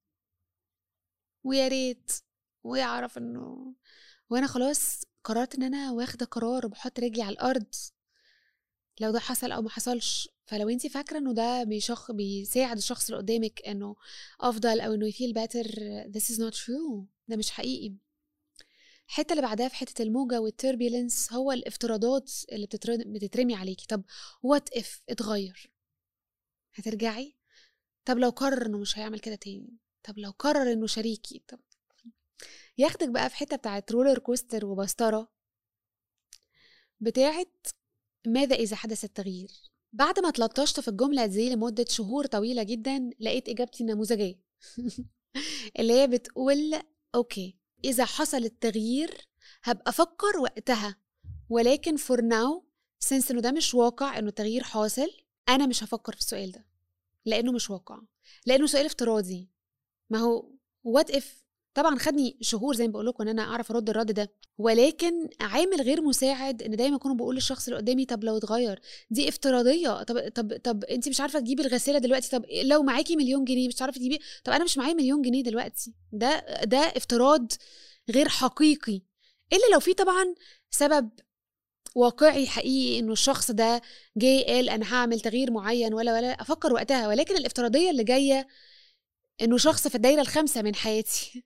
ويا 1.44 1.68
ريت 1.68 2.12
ويعرف 2.64 3.18
إنه 3.18 3.74
وأنا 4.30 4.46
خلاص 4.46 5.02
قررت 5.24 5.54
إن 5.54 5.62
أنا 5.62 5.92
واخدة 5.92 6.26
قرار 6.26 6.66
وبحط 6.66 7.00
رجلي 7.00 7.22
على 7.22 7.32
الأرض. 7.32 7.66
لو 9.00 9.10
ده 9.10 9.20
حصل 9.20 9.52
أو 9.52 9.62
ما 9.62 9.70
حصلش 9.70 10.28
فلو 10.46 10.68
انت 10.68 10.86
فاكرة 10.86 11.18
إنه 11.18 11.32
ده 11.34 11.64
بيشخ 11.64 12.12
بيساعد 12.12 12.76
الشخص 12.76 13.04
اللي 13.10 13.18
قدامك 13.22 13.62
إنه 13.66 13.96
أفضل 14.40 14.80
أو 14.80 14.94
إنه 14.94 15.06
يفيل 15.08 15.32
باتر 15.32 15.64
this 16.12 16.22
is 16.34 16.38
not 16.38 16.54
true 16.54 17.04
ده 17.28 17.36
مش 17.36 17.50
حقيقي. 17.50 17.94
الحتة 19.08 19.32
اللي 19.32 19.42
بعدها 19.42 19.68
في 19.68 19.74
حتة 19.74 20.02
الموجة 20.02 20.40
والتربيلنس 20.40 21.32
هو 21.32 21.52
الافتراضات 21.52 22.32
اللي 22.52 22.66
بتترمي 23.06 23.54
عليكي. 23.54 23.86
طب 23.86 24.02
what 24.42 24.68
if 24.76 25.02
اتغير؟ 25.08 25.70
هترجعي؟ 26.74 27.36
طب 28.04 28.18
لو 28.18 28.30
قرر 28.30 28.66
إنه 28.66 28.78
مش 28.78 28.98
هيعمل 28.98 29.20
كده 29.20 29.34
تاني؟ 29.34 29.78
طب 30.02 30.18
لو 30.18 30.30
قرر 30.30 30.72
إنه 30.72 30.86
شريكي؟ 30.86 31.42
طب 31.48 31.60
ياخدك 32.78 33.08
بقى 33.08 33.30
في 33.30 33.36
حتة 33.36 33.56
بتاعت 33.56 33.92
roller 33.92 34.18
coaster 34.18 34.66
وبسطرة 34.66 35.32
بتاعت 37.00 37.66
ماذا 38.26 38.56
إذا 38.56 38.76
حدث 38.76 39.04
التغيير؟ 39.04 39.50
بعد 39.92 40.20
ما 40.20 40.30
تلطشت 40.30 40.80
في 40.80 40.88
الجملة 40.88 41.26
دي 41.26 41.50
لمدة 41.50 41.84
شهور 41.88 42.26
طويلة 42.26 42.62
جدا 42.62 43.10
لقيت 43.20 43.48
إجابتي 43.48 43.82
النموذجيه 43.82 44.40
اللي 45.78 45.92
هي 45.92 46.06
بتقول 46.06 46.74
okay 47.14 47.58
إذا 47.86 48.04
حصل 48.04 48.44
التغيير 48.44 49.28
هبقى 49.62 49.90
أفكر 49.90 50.38
وقتها 50.38 50.96
ولكن 51.48 51.96
for 51.96 52.20
now 52.20 52.64
since 52.98 53.30
إنه 53.30 53.40
ده 53.40 53.52
مش 53.52 53.74
واقع 53.74 54.18
إنه 54.18 54.28
التغيير 54.28 54.62
حاصل 54.62 55.08
أنا 55.48 55.66
مش 55.66 55.84
هفكر 55.84 56.12
في 56.12 56.20
السؤال 56.20 56.52
ده 56.52 56.66
لأنه 57.24 57.52
مش 57.52 57.70
واقع 57.70 58.00
لأنه 58.46 58.66
سؤال 58.66 58.86
افتراضي. 58.86 59.50
ما 60.10 60.18
هو 60.18 60.50
what 60.84 61.10
if 61.10 61.44
طبعا 61.76 61.98
خدني 61.98 62.36
شهور 62.40 62.74
زي 62.76 62.86
ما 62.86 62.92
بقول 62.92 63.06
لكم 63.06 63.22
إن 63.22 63.28
أنا 63.28 63.42
أعرف 63.42 63.70
أرد 63.70 63.90
الرد 63.90 64.12
ده 64.12 64.32
ولكن 64.58 65.28
عامل 65.40 65.80
غير 65.82 66.02
مساعد 66.02 66.62
إن 66.62 66.76
دايما 66.76 66.96
أكون 66.96 67.16
بقول 67.16 67.34
للشخص 67.34 67.68
اللي 67.68 67.80
قدامي 67.80 68.04
طب 68.06 68.24
لو 68.24 68.36
اتغير 68.36 68.80
دي 69.10 69.28
افتراضية. 69.28 70.02
طب 70.02 70.28
طب 70.34 70.56
طب 70.64 70.84
انت 70.84 71.08
مش 71.08 71.20
عارفة 71.20 71.40
تجيبي 71.40 71.62
الغسالة 71.62 71.98
دلوقتي 71.98 72.30
طب 72.30 72.44
لو 72.64 72.82
معاكي 72.82 73.16
مليون 73.16 73.44
جنيه 73.44 73.68
مش 73.68 73.82
عارفة 73.82 73.98
تجيبي 73.98 74.18
طب 74.44 74.52
أنا 74.52 74.64
مش 74.64 74.78
معايا 74.78 74.94
مليون 74.94 75.22
جنيه 75.22 75.42
دلوقتي. 75.42 75.94
ده 76.12 76.46
ده 76.64 76.78
افتراض 76.78 77.52
غير 78.10 78.28
حقيقي. 78.28 79.02
إلا 79.52 79.72
لو 79.72 79.80
في 79.80 79.94
طبعا 79.94 80.34
سبب 80.70 81.10
واقعي 81.94 82.46
حقيقي 82.46 82.98
إنه 82.98 83.12
الشخص 83.12 83.50
ده 83.50 83.82
جاي 84.16 84.44
قال 84.44 84.68
أنا 84.68 84.94
هعمل 84.94 85.20
تغيير 85.20 85.50
معين 85.50 85.94
ولا 85.94 86.14
ولا 86.14 86.28
أفكر 86.32 86.72
وقتها. 86.72 87.08
ولكن 87.08 87.36
الافتراضية 87.36 87.90
اللي 87.90 88.04
جاية 88.04 88.46
إنه 89.42 89.56
شخص 89.58 89.88
في 89.88 89.94
الدايرة 89.94 90.20
الخامسة 90.20 90.62
من 90.62 90.74
حياتي. 90.74 91.44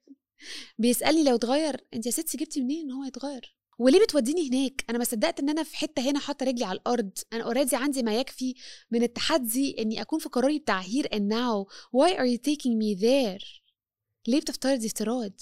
بيسألني 0.78 1.24
لو 1.24 1.34
اتغير 1.34 1.86
انت 1.94 2.06
يا 2.06 2.10
ستي 2.10 2.38
جبتي 2.38 2.60
منين 2.60 2.84
إن 2.84 2.90
هو 2.90 3.04
يتغير؟ 3.04 3.56
وليه 3.78 4.00
بتوديني 4.00 4.48
هناك؟ 4.48 4.84
أنا 4.90 4.98
ما 4.98 5.04
صدقت 5.04 5.40
إن 5.40 5.48
أنا 5.48 5.62
في 5.62 5.76
حتة 5.76 6.10
هنا 6.10 6.18
حاطة 6.18 6.46
رجلي 6.46 6.64
على 6.64 6.78
الأرض. 6.78 7.10
أنا 7.32 7.44
already 7.44 7.76
عندي 7.76 8.02
ما 8.02 8.14
يكفي 8.20 8.54
من 8.90 9.02
التحدي 9.02 9.82
إني 9.82 10.00
أكون 10.00 10.18
في 10.18 10.28
قراري 10.28 10.58
بتاع 10.58 10.80
here 10.80 11.14
and 11.14 11.32
now 11.32 11.68
why 11.96 12.10
are 12.10 12.26
you 12.34 12.38
taking 12.50 12.72
me 12.82 13.00
there? 13.00 13.60
ليه 14.28 14.40
بتفترضي 14.40 14.86
افتراض؟ 14.86 15.40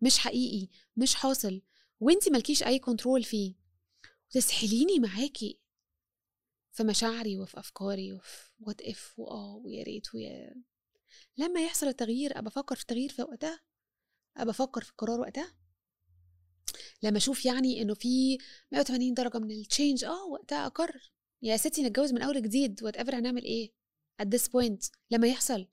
مش 0.00 0.18
حقيقي 0.18 0.68
مش 0.96 1.14
حاصل. 1.14 1.62
وانت 2.00 2.28
مالكيش 2.28 2.62
أي 2.62 2.78
control 2.78 3.24
فيه. 3.24 3.54
وتسحليني 4.28 4.98
معاكي 4.98 5.58
في 6.72 6.84
مشاعري 6.84 7.38
وفي 7.38 7.58
أفكاري 7.58 8.12
وفي 8.12 8.50
what 8.60 8.82
if 8.82 9.14
وآه 9.18 9.56
ويا 9.64 9.82
ريت 9.82 10.14
ويا 10.14 10.54
لما 11.36 11.60
يحصل 11.60 11.86
التغيير 11.88 12.38
أبقى 12.38 12.48
أفكر 12.48 12.74
في 12.76 12.82
التغيير 12.82 13.08
في 13.12 13.22
وقتها. 13.22 13.60
ابقى 14.36 14.50
أفكر 14.50 14.84
في 14.84 14.90
القرار 14.90 15.20
وقتها. 15.20 15.54
لما 17.02 17.16
أشوف 17.18 17.44
يعني 17.46 17.82
إنه 17.82 17.94
في 17.94 18.38
180 18.72 19.14
درجة 19.14 19.38
من 19.38 19.50
ال 19.50 19.58
change 19.58 20.04
آه 20.04 20.24
وقتها 20.26 20.66
أقرر. 20.66 21.12
يا 21.42 21.56
ستي 21.56 21.82
نتجوز 21.82 22.12
من 22.12 22.22
أول 22.22 22.42
جديد 22.42 22.82
whatever 22.82 23.14
هنعمل 23.18 23.44
إيه؟ 23.44 23.72
At 24.22 24.26
this 24.26 24.42
point 24.42 24.90
لما 25.10 25.26
يحصل. 25.26 25.68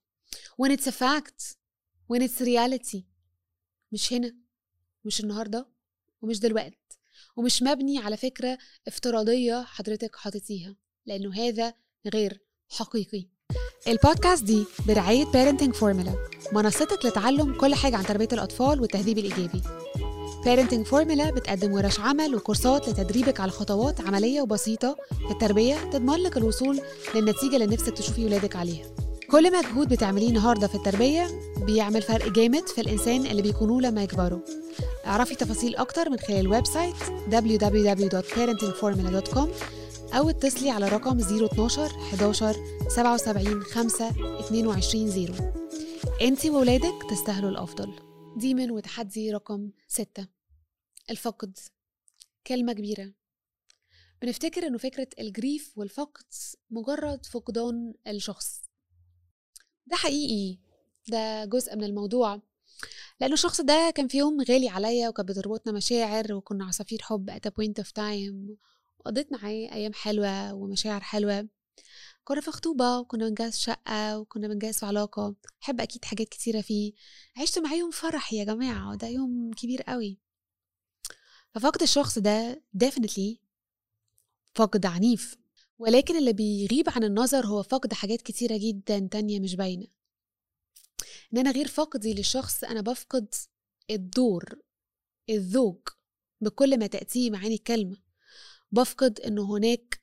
When 0.61 0.71
it's 0.71 0.87
a 0.87 0.91
fact 0.91 1.55
when 2.13 2.21
it's 2.21 2.41
reality. 2.41 3.01
مش 3.91 4.13
هنا 4.13 4.35
مش 5.05 5.19
النهارده 5.21 5.69
ومش 6.21 6.39
دلوقتي 6.39 6.77
ومش 7.35 7.63
مبني 7.63 7.97
على 7.97 8.17
فكرة 8.17 8.57
افتراضية 8.87 9.63
حضرتك 9.63 10.15
حاططيها 10.15 10.75
لأنه 11.05 11.33
هذا 11.35 11.73
غير 12.13 12.41
حقيقي. 12.69 13.29
البودكاست 13.87 14.43
دي 14.43 14.65
برعاية 14.87 15.25
Parenting 15.25 15.73
Formula 15.79 16.09
منصتك 16.53 17.05
لتعلم 17.05 17.53
كل 17.53 17.75
حاجة 17.75 17.95
عن 17.97 18.03
تربية 18.05 18.27
الأطفال 18.33 18.81
والتهذيب 18.81 19.17
الإيجابي. 19.17 19.61
Parenting 20.43 20.87
Formula 20.91 21.31
بتقدم 21.33 21.73
ورش 21.73 21.99
عمل 21.99 22.35
وكورسات 22.35 22.89
لتدريبك 22.89 23.39
على 23.39 23.51
خطوات 23.51 24.01
عملية 24.01 24.41
وبسيطة 24.41 24.95
في 25.27 25.31
التربية 25.33 25.75
تضمن 25.91 26.15
لك 26.15 26.37
الوصول 26.37 26.79
للنتيجة 27.15 27.53
اللي 27.55 27.65
نفسك 27.65 27.97
تشوفي 27.97 28.25
ولادك 28.25 28.55
عليها. 28.55 28.85
كل 29.31 29.57
مجهود 29.57 29.87
بتعمليه 29.89 30.29
النهاردة 30.29 30.67
في 30.67 30.75
التربية 30.75 31.27
بيعمل 31.65 32.01
فرق 32.01 32.29
جامد 32.31 32.67
في 32.67 32.81
الإنسان 32.81 33.25
اللي 33.25 33.41
بيكونوه 33.41 33.81
لما 33.81 34.03
يكبروا. 34.03 34.39
اعرفي 35.05 35.35
تفاصيل 35.35 35.75
أكتر 35.75 36.09
من 36.09 36.19
خلال 36.19 36.39
ال 36.39 36.65
website 36.65 36.95
www.parentingformula.com 37.31 39.47
أو 40.17 40.29
اتصلي 40.29 40.69
على 40.69 40.87
رقم 40.87 41.19
012 41.19 41.85
11 41.85 42.55
77 42.89 43.63
5 43.63 44.09
22 44.39 45.11
0 45.11 45.53
انت 46.21 46.45
وولادك 46.45 47.09
تستاهلوا 47.09 47.49
الأفضل. 47.49 47.95
دي 48.37 48.54
من 48.54 48.71
وتحدي 48.71 49.31
رقم 49.31 49.71
6 49.87 50.27
الفقد. 51.09 51.57
كلمة 52.47 52.73
كبيرة. 52.73 53.13
بنفتكر 54.21 54.67
إنه 54.67 54.77
فكرة 54.77 55.07
الجريف 55.19 55.73
والفقد 55.75 56.25
مجرد 56.69 57.25
فقدان 57.25 57.93
الشخص. 58.07 58.61
ده 59.85 59.95
حقيقي. 59.95 60.59
ده 61.07 61.45
جزء 61.45 61.75
من 61.75 61.83
الموضوع. 61.83 62.41
لأنه 63.19 63.33
الشخص 63.33 63.61
ده 63.61 63.93
كان 63.95 64.07
في 64.07 64.17
يوم 64.17 64.41
غالي 64.41 64.69
عليا 64.69 65.09
وكانت 65.09 65.29
بتربطنا 65.29 65.73
مشاعر 65.73 66.33
وكنا 66.33 66.65
عصافير 66.65 66.99
حب 67.01 67.31
at 67.31 67.49
a 67.49 67.51
point 67.51 67.83
of 67.83 67.87
time. 67.87 68.55
وقضيت 69.05 69.31
معاه 69.31 69.49
أيام 69.51 69.93
حلوة 69.93 70.53
ومشاعر 70.53 71.01
حلوة. 71.01 71.47
كنا 72.23 72.41
في 72.41 72.51
خطوبة 72.51 72.99
وكنا 72.99 73.27
بنجهز 73.29 73.57
شقة 73.57 74.19
وكنا 74.19 74.47
بنجهز 74.47 74.79
في 74.79 74.85
علاقة. 74.85 75.35
بحب 75.61 75.81
أكيد 75.81 76.05
حاجات 76.05 76.29
كتيرة 76.29 76.61
فيه. 76.61 76.93
عشت 77.37 77.59
معاه 77.59 77.75
يوم 77.75 77.91
فرح 77.91 78.33
يا 78.33 78.43
جماعة 78.43 78.89
وده 78.89 79.07
يوم 79.07 79.51
كبير 79.53 79.81
قوي. 79.81 80.19
ففقد 81.55 81.81
الشخص 81.81 82.19
ده 82.19 82.63
definitely 82.83 83.37
فقد 84.55 84.85
عنيف. 84.85 85.37
ولكن 85.79 86.15
اللي 86.17 86.33
بيغيب 86.33 86.89
عن 86.89 87.03
النظر 87.03 87.45
هو 87.45 87.63
فقد 87.63 87.93
حاجات 87.93 88.21
كتيرة 88.21 88.57
جدا 88.57 89.07
تانية 89.11 89.39
مش 89.39 89.55
باينة. 89.55 89.87
إن 91.33 91.37
أنا 91.37 91.51
غير 91.51 91.67
فقدي 91.67 92.13
للشخص 92.13 92.63
أنا 92.63 92.81
بفقد 92.81 93.33
الدور 93.89 94.59
الذوق 95.29 95.89
بكل 96.41 96.79
ما 96.79 96.87
تأتيه 96.87 97.31
معاني 97.31 97.55
الكلمة. 97.55 98.04
بفقد 98.75 99.19
إنه 99.19 99.57
هناك 99.57 100.01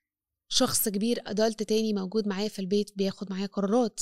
شخص 0.49 0.89
كبير 0.89 1.23
أدلت 1.27 1.63
تاني 1.63 1.93
موجود 1.93 2.29
معايا 2.29 2.49
في 2.49 2.59
البيت 2.59 2.91
بياخد 2.97 3.31
معايا 3.31 3.47
قرارات. 3.47 4.01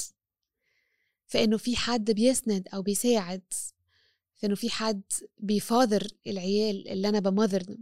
فإنه 1.26 1.56
في 1.56 1.76
حد 1.76 2.10
بيسند 2.10 2.68
أو 2.74 2.82
بيساعد 2.82 3.42
فإنه 4.34 4.54
في 4.54 4.70
حد 4.70 5.02
بيفاضر 5.38 6.06
العيال 6.26 6.88
اللي 6.88 7.08
أنا 7.08 7.18
بمذر 7.20 7.76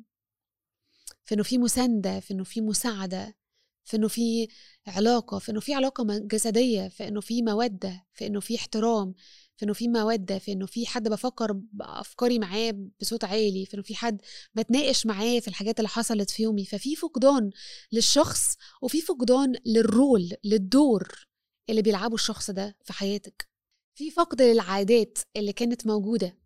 فإنه 1.25 1.43
في 1.43 1.59
مساندة 1.59 2.21
فإنه 2.21 2.45
في 2.45 2.61
مساعدة 2.61 3.37
في 3.85 3.97
انه 3.97 4.09
في 4.09 4.49
علاقة 4.87 5.39
في 5.39 5.53
انه 5.53 5.61
في 5.61 5.75
علاقة 5.75 6.05
جسدية 6.19 6.89
في 6.89 7.09
انه 7.09 7.21
في 7.21 7.43
مودة 7.43 8.07
في 8.15 8.27
انه 8.27 8.41
في 8.41 8.57
احترام. 8.57 9.15
في 9.59 9.65
إنه 9.65 9.73
في 9.73 9.89
مودة 9.89 10.39
في 10.39 10.53
إنه 10.53 10.67
في 10.67 10.87
حد 10.87 11.09
بفكر 11.09 11.53
بأفكاري 11.53 12.39
معاه 12.39 12.75
بصوت 13.01 13.25
عالي 13.25 13.67
في 13.67 13.75
إنه 13.75 13.83
في 13.83 13.95
حد 13.95 14.23
بتناقش 14.55 15.07
معاه 15.07 15.41
في 15.41 15.49
الحاجات 15.49 15.79
اللي 15.79 15.89
حصلت 15.89 16.31
في 16.31 16.43
يومي. 16.43 16.65
ففي 16.65 16.97
فقدان 16.97 17.51
للشخص 17.93 18.57
وفي 18.83 19.01
فقدان 19.01 19.55
لل 19.67 19.89
role 19.89 20.33
للدور 20.45 21.29
اللي 21.71 21.83
بيلعبه 21.83 22.15
الشخص 22.15 22.51
ده 22.51 22.77
في 22.85 22.93
حياتك. 22.93 23.49
في 23.95 24.11
فقد 24.11 24.43
للعادات 24.43 25.19
اللي 25.37 25.53
كانت 25.53 25.87
موجودة. 25.87 26.39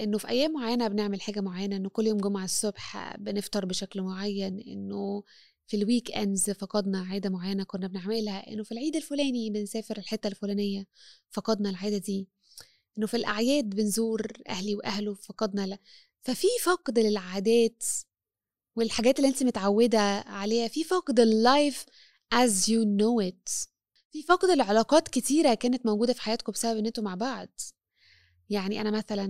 إنه 0.00 0.18
في 0.18 0.28
أيام 0.28 0.52
معينة 0.52 0.88
بنعمل 0.88 1.20
حاجة 1.20 1.40
معينة 1.40 1.76
إنه 1.76 1.88
كل 1.88 2.06
يوم 2.06 2.18
جمعة 2.18 2.44
الصبح 2.44 3.16
بنفطر 3.16 3.64
بشكل 3.64 4.02
معين 4.02 4.60
إنه 4.60 5.22
في 5.66 5.76
ال 5.76 6.10
weekends 6.10 6.50
فقدنا 6.50 7.00
عادة 7.00 7.30
معينة 7.30 7.64
كنا 7.64 7.86
بنعملها 7.86 8.52
إنه 8.52 8.62
في 8.62 8.72
العيد 8.72 8.96
الفلاني 8.96 9.50
بنسافر 9.50 9.98
الحتة 9.98 10.26
الفلانية 10.26 10.86
فقدنا 11.30 11.70
العادة 11.70 11.98
دي. 11.98 12.28
إنه 12.98 13.06
في 13.06 13.16
الأعياد 13.16 13.64
بنزور 13.70 14.32
أهلي 14.48 14.74
وأهله 14.74 15.14
فقدنا 15.14 15.66
لا 15.66 15.78
ففي 16.22 16.46
فقد 16.64 16.98
للعادات 16.98 17.84
والحاجات 18.76 19.18
اللي 19.18 19.28
أنت 19.28 19.42
متعودة 19.42 20.00
عليها 20.20 20.68
في 20.68 20.84
فقد 20.84 21.20
ال 21.20 21.33
life 21.33 21.84
as 22.34 22.66
you 22.66 22.84
know 22.84 23.30
it. 23.30 23.68
في 24.12 24.22
فقد 24.28 24.50
العلاقات 24.50 25.08
كتيرة 25.08 25.54
كانت 25.54 25.86
موجودة 25.86 26.12
في 26.12 26.22
حياتكم 26.22 26.52
بسبب 26.52 26.78
إن 26.78 26.86
أنتوا 26.86 27.04
مع 27.04 27.14
بعض. 27.14 27.48
يعني 28.50 28.80
أنا 28.80 28.90
مثلا 28.90 29.28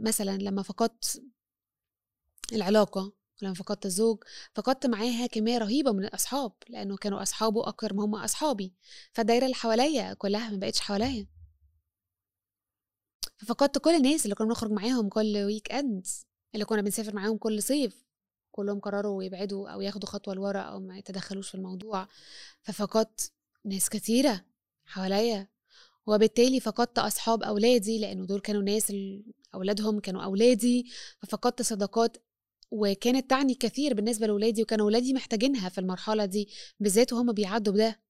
مثلا 0.00 0.38
لما 0.38 0.62
فقدت 0.62 1.22
العلاقة 2.52 3.12
لما 3.42 3.54
فقدت 3.54 3.86
الزوج 3.86 4.24
فقدت 4.54 4.86
معاها 4.86 5.26
كمية 5.26 5.58
رهيبة 5.58 5.92
من 5.92 6.04
الأصحاب 6.04 6.52
لأنه 6.68 6.96
كانوا 6.96 7.22
أصحابه 7.22 7.68
أكتر 7.68 7.94
ما 7.94 8.04
هم 8.04 8.14
أصحابي. 8.14 8.74
فالدايرة 9.12 9.44
اللي 9.44 9.54
حواليا 9.54 10.14
كلها 10.14 10.50
ما 10.50 10.56
بقتش 10.56 10.80
حواليا. 10.80 11.26
ففقدت 13.38 13.78
كل 13.78 13.94
الناس 13.94 14.24
اللي 14.24 14.34
كنا 14.34 14.46
بنخرج 14.46 14.70
معاهم 14.70 15.08
كل 15.08 15.36
weekend 15.36 16.06
اللي 16.54 16.64
كنا 16.64 16.82
بنسافر 16.82 17.14
معاهم 17.14 17.36
كل 17.36 17.62
صيف. 17.62 18.06
كلهم 18.50 18.80
قرروا 18.80 19.24
يبعدوا 19.24 19.68
أو 19.68 19.80
ياخدوا 19.80 20.08
خطوة 20.08 20.34
لورا 20.34 20.60
أو 20.60 20.80
ما 20.80 20.98
يتدخلوش 20.98 21.48
في 21.48 21.54
الموضوع. 21.54 22.08
ففقدت 22.62 23.32
ناس 23.64 23.88
كتيرة 23.88 24.44
حواليا. 24.84 25.48
وبالتالي 26.06 26.60
فقدت 26.60 26.98
أصحاب 26.98 27.42
أولادي 27.42 27.98
لأنه 27.98 28.26
دول 28.26 28.40
كانوا 28.40 28.62
ناس 28.62 28.92
أولادهم 29.54 30.00
كانوا 30.00 30.24
أولادي. 30.24 30.90
ففقدت 31.22 31.62
صداقات 31.62 32.16
وكانت 32.70 33.30
تعني 33.30 33.54
كثير 33.54 33.94
بالنسبة 33.94 34.26
لاولادي 34.26 34.62
وكانوا 34.62 34.84
اولادي 34.84 35.12
محتاجينها 35.14 35.68
في 35.68 35.78
المرحلة 35.78 36.24
دي 36.24 36.48
بالذات 36.80 37.12
وهم 37.12 37.32
بيعدوا 37.32 37.72
بده. 37.72 38.00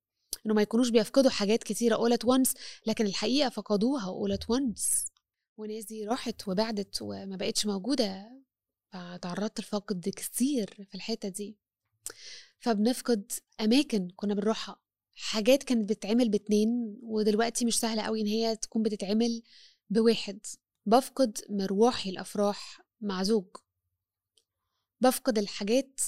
إنه 0.47 0.55
ما 0.55 0.63
يكونوش 0.63 0.89
بيفقدوا 0.89 1.31
حاجات 1.31 1.65
كتيرة 1.65 1.97
all 1.97 2.13
at 2.13 2.27
once 2.27 2.55
لكن 2.87 3.07
الحقيقة 3.07 3.49
فقدوها 3.49 4.07
all 4.27 4.39
at 4.39 4.45
once. 4.57 5.11
وناس 5.57 5.85
دي 5.85 6.07
راحت 6.07 6.49
وبعدت 6.49 7.03
وما 7.03 7.37
بقتش 7.37 7.67
موجودة. 7.67 8.43
فتعرضت 8.93 9.61
لفقد 9.61 10.09
كتير 10.17 10.87
في 10.91 10.95
الحتة 10.95 11.29
دي. 11.29 11.57
فبنفقد 12.59 13.33
أماكن 13.61 14.09
كنا 14.17 14.35
بنروحها. 14.35 14.81
حاجات 15.15 15.63
كانت 15.63 15.89
بتتعمل 15.89 16.29
باتنين 16.29 16.99
ودلوقتي 17.03 17.65
مش 17.65 17.81
سهلة 17.81 18.03
قوي 18.03 18.21
إن 18.21 18.27
هي 18.27 18.57
تكون 18.57 18.83
بتتعمل 18.83 19.43
بواحد. 19.91 20.39
بفقد 20.87 21.39
مروحي 21.51 22.11
الأفراح 22.11 22.81
مع 23.01 23.23
زوج. 23.23 23.47
بفقد 25.01 25.39
الحاجات 25.39 26.01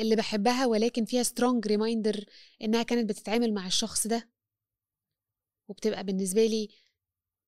اللي 0.00 0.16
بحبها 0.16 0.66
ولكن 0.66 1.04
فيها 1.04 1.22
strong 1.22 1.66
reminder 1.66 2.24
إنها 2.62 2.82
كانت 2.82 3.08
بتتعمل 3.08 3.54
مع 3.54 3.66
الشخص 3.66 4.06
ده. 4.06 4.30
وبتبقى 5.68 6.04
بالنسبة 6.04 6.46
لي 6.46 6.68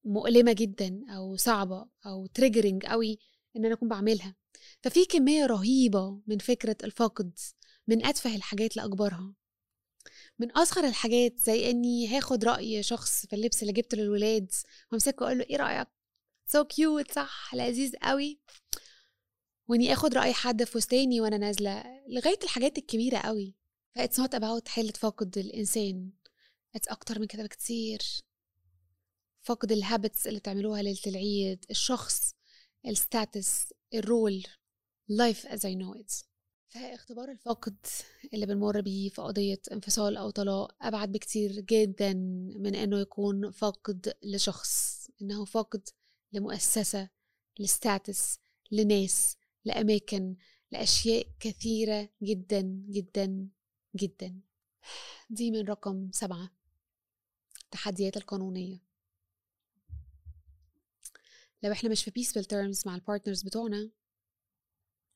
مؤلمة 0.05 0.53
جدا 0.53 1.05
أو 1.17 1.37
صعبة 1.37 1.89
أو 2.07 2.27
triggering 2.27 2.87
قوي 2.87 3.19
إن 3.57 3.65
أنا 3.65 3.75
أكون 3.75 3.89
بعملها. 3.89 4.37
ففي 4.83 5.05
كمية 5.05 5.47
رهيبة 5.47 6.21
من 6.27 6.39
فكرة 6.39 6.77
الفقد 6.85 7.39
من 7.87 8.07
أتفه 8.07 8.37
الحاجات 8.37 8.77
لأكبرها. 8.77 9.35
من 10.39 10.51
أصغر 10.51 10.85
الحاجات 10.85 11.39
زي 11.39 11.71
إني 11.71 12.09
هاخد 12.09 12.45
رأي 12.45 12.83
شخص 12.83 13.27
في 13.27 13.37
اللبس 13.37 13.63
اللي 13.63 13.73
جبته 13.73 13.97
للولاد 13.97 14.53
وأمسكه 14.93 15.23
وأقول 15.25 15.39
له 15.39 15.45
إيه 15.51 15.57
رأيك؟ 15.57 15.89
so 16.47 16.67
so 16.67 16.82
cute 16.82 17.13
صح 17.13 17.55
لذيذ 17.55 17.97
قوي. 18.03 18.41
وإني 19.69 19.93
آخد 19.93 20.15
رأي 20.15 20.33
حد 20.33 20.65
في 20.65 20.73
فستاني 20.73 21.21
وأنا 21.21 21.39
نازلة 21.39 21.85
لغاية 22.09 22.39
الحاجات 22.43 22.79
الكبيرة 22.79 23.19
قوي. 23.19 23.55
ف 23.95 24.00
it's 24.00 24.21
not 24.21 24.35
about 24.35 24.69
حاله 24.69 24.93
فقد 24.93 25.39
الإنسان. 25.39 26.11
it's 26.75 26.89
أكتر 26.89 27.19
من 27.19 27.27
كده 27.27 27.43
بكتير. 27.45 28.03
فقد 29.43 29.73
ال 29.73 29.80
habits 29.80 30.27
اللي 30.27 30.39
بتعملوها 30.39 30.83
ليلة 30.83 31.01
العيد 31.07 31.65
الشخص 31.71 32.35
ال 32.87 32.99
status 32.99 33.73
ال 33.95 34.03
whole 34.03 34.43
life 35.13 35.47
as 35.47 35.59
I 35.59 35.75
know 35.75 36.01
it. 36.01 36.25
فاختبار 36.69 37.31
الفقد 37.31 37.87
اللي 38.35 38.47
بنمر 38.47 38.81
بيه 38.81 39.09
في 39.09 39.23
قضية 39.23 39.61
انفصال 39.73 40.17
أو 40.17 40.31
طلاق 40.31 40.77
أبعد 40.83 41.13
بكتير 41.13 41.61
جدا 41.61 42.13
من 42.57 42.75
إنه 42.75 42.99
يكون 42.99 43.51
فقد 43.51 44.13
لشخص. 44.23 45.07
إنه 45.23 45.45
فقد 45.45 45.89
لمؤسسة 46.33 47.09
ل 47.59 47.70
status 47.70 48.39
لناس. 48.71 49.37
لأماكن 49.67 50.37
لأشياء 50.71 51.27
كثيرة 51.41 52.09
جدا 52.23 52.61
جدا 52.89 53.49
جدا. 53.97 54.41
دي 55.31 55.51
من 55.51 55.69
رقم 55.69 56.11
سبعة 56.13 56.51
التحديات 57.65 58.17
القانونية. 58.17 58.79
لو 61.63 61.73
إحنا 61.73 61.91
مش 61.91 62.05
في 62.05 62.11
peaceful 62.11 62.45
terms 62.45 62.87
مع 62.87 62.95
ال 62.95 63.00
partners 63.00 63.43
بتوعنا 63.43 63.91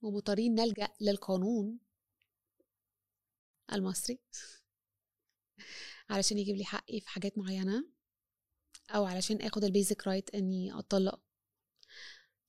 ومضطرين 0.03 0.55
نلجأ 0.55 0.89
للقانون 1.01 1.79
المصري 3.73 4.19
علشان 6.11 6.39
يجيب 6.39 6.57
لي 6.57 6.65
حقي 6.65 7.01
في 7.01 7.09
حاجات 7.09 7.39
معينة 7.39 7.85
أو 8.91 9.05
علشان 9.05 9.43
آخد 9.43 9.65
ال 9.65 9.72
basic 9.72 10.07
right 10.07 10.35
إني 10.35 10.73
أطلق 10.73 11.21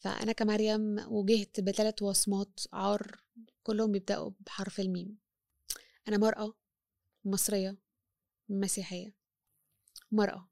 فأنا 0.02 0.32
كمريم 0.32 1.00
واجهت 1.08 1.60
بثلاث 1.60 2.02
وصمات 2.02 2.60
عار 2.74 3.24
كلهم 3.64 3.92
بيبدأوا 3.92 4.32
بحرف 4.40 4.80
الميم. 4.80 5.18
أنا 6.08 6.18
مرأة 6.18 6.54
مصرية 7.26 7.78
مسيحية. 8.50 9.14
مرأة. 10.12 10.50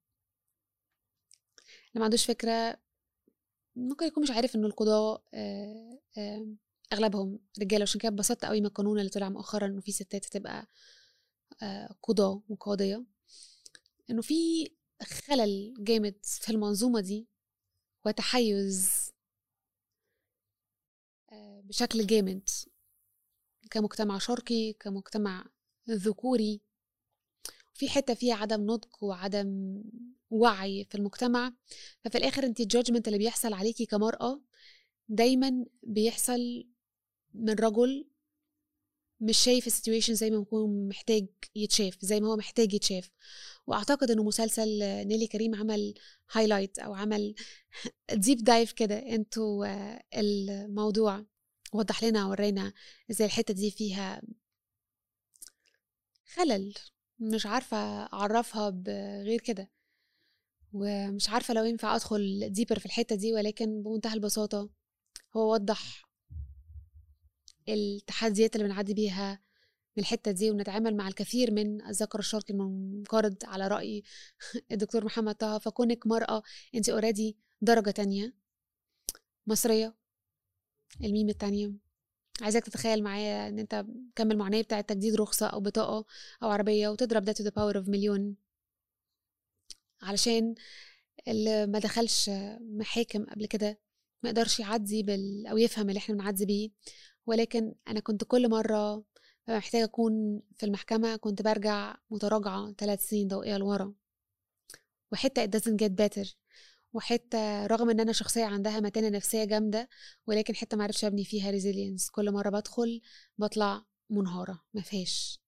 اللي 1.96 2.04
عندوش 2.04 2.26
فكرة 2.26 2.80
ممكن 3.76 4.06
يكون 4.06 4.24
مش 4.24 4.32
عارف 4.32 4.56
إن 4.56 4.66
القضاء 4.66 5.24
آه، 5.34 6.00
آه، 6.18 6.48
أغلبهم 6.94 7.40
رجالة. 7.62 7.84
عشان 7.84 8.00
كده 8.02 8.10
اتبسطت 8.10 8.46
قوي 8.46 8.60
من 8.60 8.66
القانون 8.66 9.00
اللي 9.00 9.10
طلع 9.10 9.30
مؤخرا 9.30 9.68
إنه 9.68 9.82
في 9.82 9.92
ستات 9.92 10.26
تبقى 10.26 10.68
آه، 11.64 11.96
قضاة 12.04 12.42
وقاضية. 12.50 13.06
إنه 14.10 14.22
في 14.22 14.70
خلل 15.04 15.74
جامد 15.80 16.16
في 16.24 16.50
المنظومة 16.52 17.00
دي 17.02 17.28
وتحيز 18.06 18.92
بشكل 21.70 22.08
جامد. 22.08 22.50
كمجتمع 23.72 24.18
شرقي 24.18 24.74
كمجتمع 24.74 25.46
ذكوري. 25.90 26.62
في 27.74 27.90
حتة 27.90 28.14
فيها 28.14 28.36
عدم 28.36 28.62
نضج 28.62 28.90
وعدم 29.02 29.82
وعي 30.30 30.86
في 30.86 30.96
المجتمع. 30.96 31.54
ففي 32.04 32.18
الآخر 32.18 32.44
انت 32.44 32.60
ال 32.60 32.65
judgment 32.65 33.08
اللي 33.08 33.20
بيحصل 33.20 33.54
عليكي 33.54 33.86
كمرأة 33.86 34.42
دايما 35.10 35.66
بيحصل 35.84 36.68
من 37.34 37.54
رجل 37.54 38.08
مش 39.22 39.38
شايف 39.38 39.68
ال 39.68 39.72
situation 39.72 40.14
زي 40.16 40.30
ما 40.30 40.38
يكون 40.38 40.88
محتاج 40.88 41.28
يتشاف 41.56 41.98
زي 42.02 42.20
ما 42.20 42.28
هو 42.28 42.36
محتاج 42.36 42.74
يتشاف. 42.74 43.12
وأعتقد 43.68 44.12
إنه 44.12 44.24
مسلسل 44.24 44.80
نيلي 45.08 45.28
كريم 45.28 45.56
عمل 45.56 45.94
highlight 46.32 46.80
أو 46.80 46.94
عمل 46.94 47.36
deep 48.14 48.44
dive 48.44 48.72
كده 48.72 48.96
into 49.16 49.66
الموضوع. 50.14 51.26
وضح 51.74 52.04
لنا 52.04 52.26
ورينا 52.26 52.74
إزاي 53.12 53.28
الحتة 53.28 53.54
دي 53.54 53.72
فيها 53.72 54.22
خلل 56.26 56.74
مش 57.20 57.46
عارفة 57.46 57.78
أعرفها 58.04 58.70
بغير 58.70 59.42
كده. 59.42 59.70
ومش 60.74 61.30
عارفة 61.30 61.54
لو 61.54 61.64
ينفع 61.64 61.96
أدخل 61.96 62.50
deeper 62.52 62.80
في 62.80 62.86
الحتة 62.86 63.16
دي 63.16 63.34
ولكن 63.34 63.84
بمنتهى 63.84 64.14
البساطة 64.14 64.70
هو 65.38 65.54
وضح 65.54 66.10
التحديات 67.70 68.56
اللي 68.56 68.68
بنعدي 68.68 68.94
بيها 68.94 69.32
من 69.98 70.04
الحتة 70.04 70.32
دي 70.32 70.52
ونتعامل 70.52 70.96
مع 70.98 71.08
الكثير 71.08 71.52
من 71.52 71.86
الذكر 71.86 72.20
الشرقي 72.20 72.54
المنقرض 72.54 73.36
على 73.44 73.68
رأي 73.68 74.04
الدكتور 74.72 75.06
محمد 75.06 75.36
طه. 75.36 75.58
فكونك 75.58 76.08
مرأة 76.08 76.42
انت 76.76 76.90
اوريدي 76.90 77.38
درجة 77.62 77.92
تانية 77.92 78.34
مصرية 79.48 79.96
الميم 81.04 81.30
التانية. 81.30 81.72
عايزاك 82.42 82.64
تتخيل 82.66 83.04
معايا 83.04 83.48
إن 83.50 83.60
أنت 83.60 83.86
كمل 84.16 84.38
معاناة 84.38 84.62
بتاعة 84.62 84.82
تجديد 84.82 85.16
رخصة 85.16 85.48
أو 85.48 85.60
بطاقة 85.60 86.06
أو 86.44 86.50
عربية 86.50 86.90
وتضرب 86.90 87.24
ده 87.24 87.34
to 87.34 87.44
the 87.44 87.52
power 87.52 87.84
of 87.84 87.90
مليون 87.90 88.36
علشان 90.02 90.56
اللي 91.28 91.68
ما 91.68 91.80
دخلش 91.80 92.30
محاكم 92.62 93.26
قبل 93.26 93.46
كده 93.46 93.80
ما 94.24 94.30
يقدرش 94.30 94.60
يعدي 94.60 95.04
بال 95.04 95.48
أو 95.48 95.58
يفهم 95.58 95.90
اللي 95.90 95.98
إحنا 95.98 96.16
بنعدي 96.16 96.46
بيه. 96.46 96.70
ولكن 97.26 97.76
أنا 97.88 98.00
كنت 98.00 98.24
كل 98.24 98.50
مرة 98.50 99.04
محتاجة 99.50 99.84
أكون 99.84 100.42
في 100.58 100.66
المحكمة 100.66 101.16
كنت 101.16 101.42
برجع 101.42 101.96
متراجعة 102.10 102.74
ثلاث 102.78 103.10
سنين 103.10 103.28
ضوئية 103.28 103.58
لورا. 103.58 103.94
وحتى 105.12 105.48
it 105.48 105.50
doesn't 105.50 105.78
get 105.84 105.92
better. 105.92 106.28
وحتة 106.94 107.66
رغم 107.66 107.90
إن 107.90 108.00
أنا 108.00 108.12
شخصية 108.12 108.46
عندها 108.46 108.80
متانة 108.80 109.10
نفسية 109.10 109.44
جامدة 109.44 109.90
ولكن 110.28 110.56
حتة 110.56 110.78
ما 110.78 110.84
عرفتش 110.84 111.06
أبني 111.06 111.26
فيها 111.26 111.52
ريزيلينس 111.52 112.10
كل 112.10 112.32
مرة 112.32 112.50
بدخل 112.50 113.02
بطلع 113.38 113.86
منهارة 114.10 114.64
ما 114.74 114.82
فيهاش. 114.82 115.40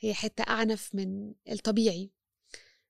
هي 0.00 0.14
حتة 0.14 0.42
أعنف 0.42 0.94
من 0.94 1.34
الطبيعي. 1.50 2.10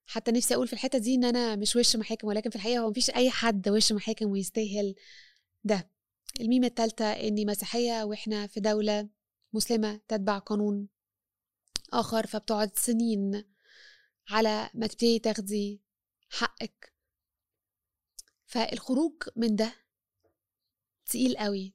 حتى 0.06 0.30
نفسي 0.30 0.54
أقول 0.54 0.66
في 0.66 0.72
الحتة 0.72 0.98
دي 0.98 1.14
إن 1.14 1.24
أنا 1.24 1.56
مش 1.56 1.76
وش 1.76 1.96
محاكم 1.96 2.28
ولكن 2.28 2.50
في 2.50 2.56
الحقيقة 2.56 2.80
هو 2.80 2.90
مفيش 2.90 3.10
أي 3.10 3.30
حد 3.30 3.68
وش 3.68 3.92
محاكم 3.92 4.30
ويستاهل 4.30 4.94
ده. 5.64 5.90
الميمة 6.40 6.66
التالتة 6.66 7.04
إني 7.12 7.44
مسيحية 7.44 8.04
وإحنا 8.04 8.46
في 8.46 8.60
دولة 8.60 9.08
مسلمة 9.52 10.00
تتبع 10.08 10.38
قانون 10.38 10.88
آخر 11.92 12.26
فبتقعد 12.26 12.78
سنين 12.78 13.44
على 14.30 14.70
ما 14.74 14.86
تبتدي 14.86 15.18
تاخدي 15.18 15.80
حقك. 16.28 16.92
فالخروج 18.50 19.12
من 19.36 19.56
ده 19.56 19.72
تقيل 21.06 21.36
قوي. 21.36 21.74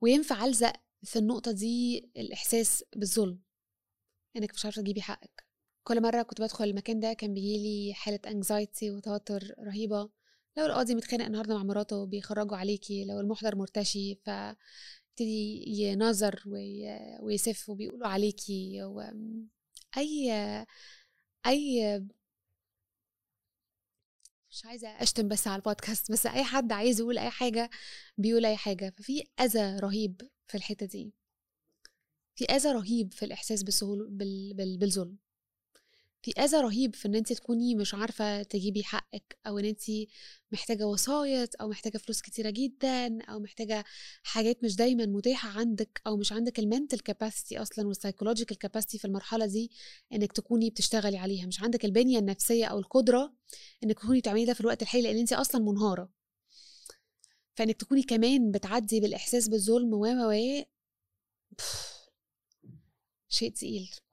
وينفع 0.00 0.44
ألزق 0.44 0.72
في 1.02 1.18
النقطة 1.18 1.52
دي 1.52 1.98
الإحساس 2.16 2.84
بالظلم. 2.96 3.38
إنك 4.36 4.54
مش 4.54 4.64
عارفة 4.64 4.82
تجيبي 4.82 5.02
حقك. 5.02 5.44
كل 5.84 6.02
مرة 6.02 6.22
كنت 6.22 6.40
بدخل 6.40 6.64
المكان 6.64 7.00
ده 7.00 7.12
كان 7.12 7.34
بيجيلي 7.34 7.94
حالة 7.94 8.20
انكزايتي 8.26 8.90
وتوتر 8.90 9.54
رهيبة. 9.58 10.10
لو 10.56 10.66
القاضي 10.66 10.94
متخانق 10.94 11.24
النهاردة 11.24 11.54
مع 11.56 11.62
مراته 11.62 12.06
بيخرجوا 12.06 12.56
عليكي. 12.56 13.04
لو 13.04 13.20
المحضر 13.20 13.56
مرتشي 13.56 14.14
ف 14.14 14.28
يبتدي 14.28 15.64
ينظر 15.66 16.42
ويسف 17.20 17.68
وبيقولوا 17.68 18.08
عليكي. 18.08 18.84
و... 18.84 19.02
اي 19.96 20.32
أي 21.46 22.02
مش 24.54 24.64
عايزة 24.64 24.88
أشتم 24.88 25.28
بس 25.28 25.46
على 25.46 25.56
البودكاست 25.56 26.12
بس 26.12 26.26
أي 26.26 26.44
حد 26.44 26.72
عايز 26.72 27.00
يقول 27.00 27.18
أي 27.18 27.30
حاجة 27.30 27.70
بيقول 28.18 28.46
أي 28.46 28.56
حاجة. 28.56 28.94
ففي 28.98 29.22
أذى 29.40 29.76
رهيب 29.78 30.22
في 30.46 30.56
الحتة 30.56 30.86
دي. 30.86 31.12
في 32.34 32.44
أذى 32.44 32.72
رهيب 32.72 33.12
في 33.12 33.24
الإحساس 33.24 33.62
بال... 34.08 34.54
بال... 34.54 34.78
بالظلم. 34.78 35.16
في 36.24 36.32
أذى 36.38 36.56
رهيب 36.56 36.94
في 36.94 37.08
إن 37.08 37.14
انت 37.14 37.32
تكوني 37.32 37.74
مش 37.74 37.94
عارفة 37.94 38.42
تجيبي 38.42 38.84
حقك 38.84 39.38
أو 39.46 39.58
إن 39.58 39.64
انت 39.64 39.82
محتاجة 40.52 40.86
وسايط 40.86 41.50
أو 41.60 41.68
محتاجة 41.68 41.98
فلوس 41.98 42.20
كتيرة 42.20 42.50
جدا 42.50 43.22
أو 43.22 43.38
محتاجة 43.40 43.84
حاجات 44.22 44.64
مش 44.64 44.76
دايما 44.76 45.06
متاحة 45.06 45.48
عندك 45.60 46.00
أو 46.06 46.16
مش 46.16 46.32
عندك 46.32 46.58
ال 46.58 46.64
mental 46.64 46.98
capacity 47.00 47.62
أصلا 47.62 47.88
وال 47.88 47.97
psychological 47.97 48.58
capacity 48.58 48.98
في 48.98 49.04
المرحلة 49.04 49.46
دي 49.46 49.70
إنك 50.12 50.32
تكوني 50.32 50.70
بتشتغلي 50.70 51.18
عليها. 51.18 51.46
مش 51.46 51.62
عندك 51.62 51.84
البنية 51.84 52.18
النفسية 52.18 52.66
أو 52.66 52.78
القدرة 52.78 53.34
إنك 53.84 53.98
تكوني 53.98 54.20
تعملي 54.20 54.44
ده 54.44 54.52
في 54.54 54.60
الوقت 54.60 54.82
الحالي 54.82 55.02
لأن 55.02 55.18
انت 55.18 55.32
أصلا 55.32 55.62
منهارة. 55.62 56.10
فإنك 57.54 57.76
تكوني 57.76 58.02
كمان 58.02 58.50
بتعدي 58.50 59.00
بالإحساس 59.00 59.48
بالظلم 59.48 59.94
و 59.94 60.06
و 60.06 60.62
شيء 63.28 63.52
تقيل. 63.52 64.03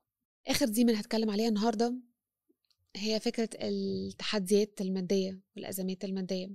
آخر 0.47 0.65
دي 0.65 0.86
من 0.86 0.95
هتكلم 0.95 1.30
عليها 1.30 1.47
النهارده 1.49 1.95
هي 2.95 3.19
فكرة 3.19 3.49
التحديات 3.62 4.82
المادية 4.82 5.39
والأزمات 5.56 6.04
المادية. 6.04 6.51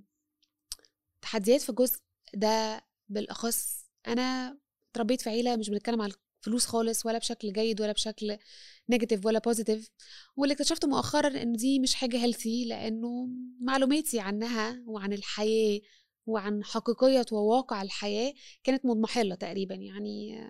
تحديات 1.22 1.60
في 1.60 1.68
الجزء 1.70 1.98
ده 2.34 2.84
بالأخص 3.08 3.84
أنا 4.06 4.58
اتربيت 4.90 5.20
في 5.20 5.30
عيلة 5.30 5.56
مش 5.56 5.70
بنتكلم 5.70 6.02
على 6.02 6.12
الفلوس 6.40 6.66
خالص 6.66 7.06
ولا 7.06 7.18
بشكل 7.18 7.52
جيد 7.52 7.80
ولا 7.80 7.92
بشكل 7.92 8.38
negative 8.90 9.26
ولا 9.26 9.38
positive 9.38 9.90
واللي 10.36 10.52
اكتشفته 10.52 10.88
مؤخرا 10.88 11.42
إن 11.42 11.52
دي 11.52 11.78
مش 11.78 11.94
حاجة 11.94 12.16
healthy 12.16 12.64
لأنه 12.64 13.28
معلوماتي 13.60 14.20
عنها 14.20 14.82
وعن 14.86 15.12
الحياة 15.12 15.80
وعن 16.26 16.64
حقيقية 16.64 17.26
وواقع 17.32 17.82
الحياة 17.82 18.34
كانت 18.64 18.86
مضمحلة 18.86 19.34
تقريبا 19.34 19.74
يعني 19.74 20.40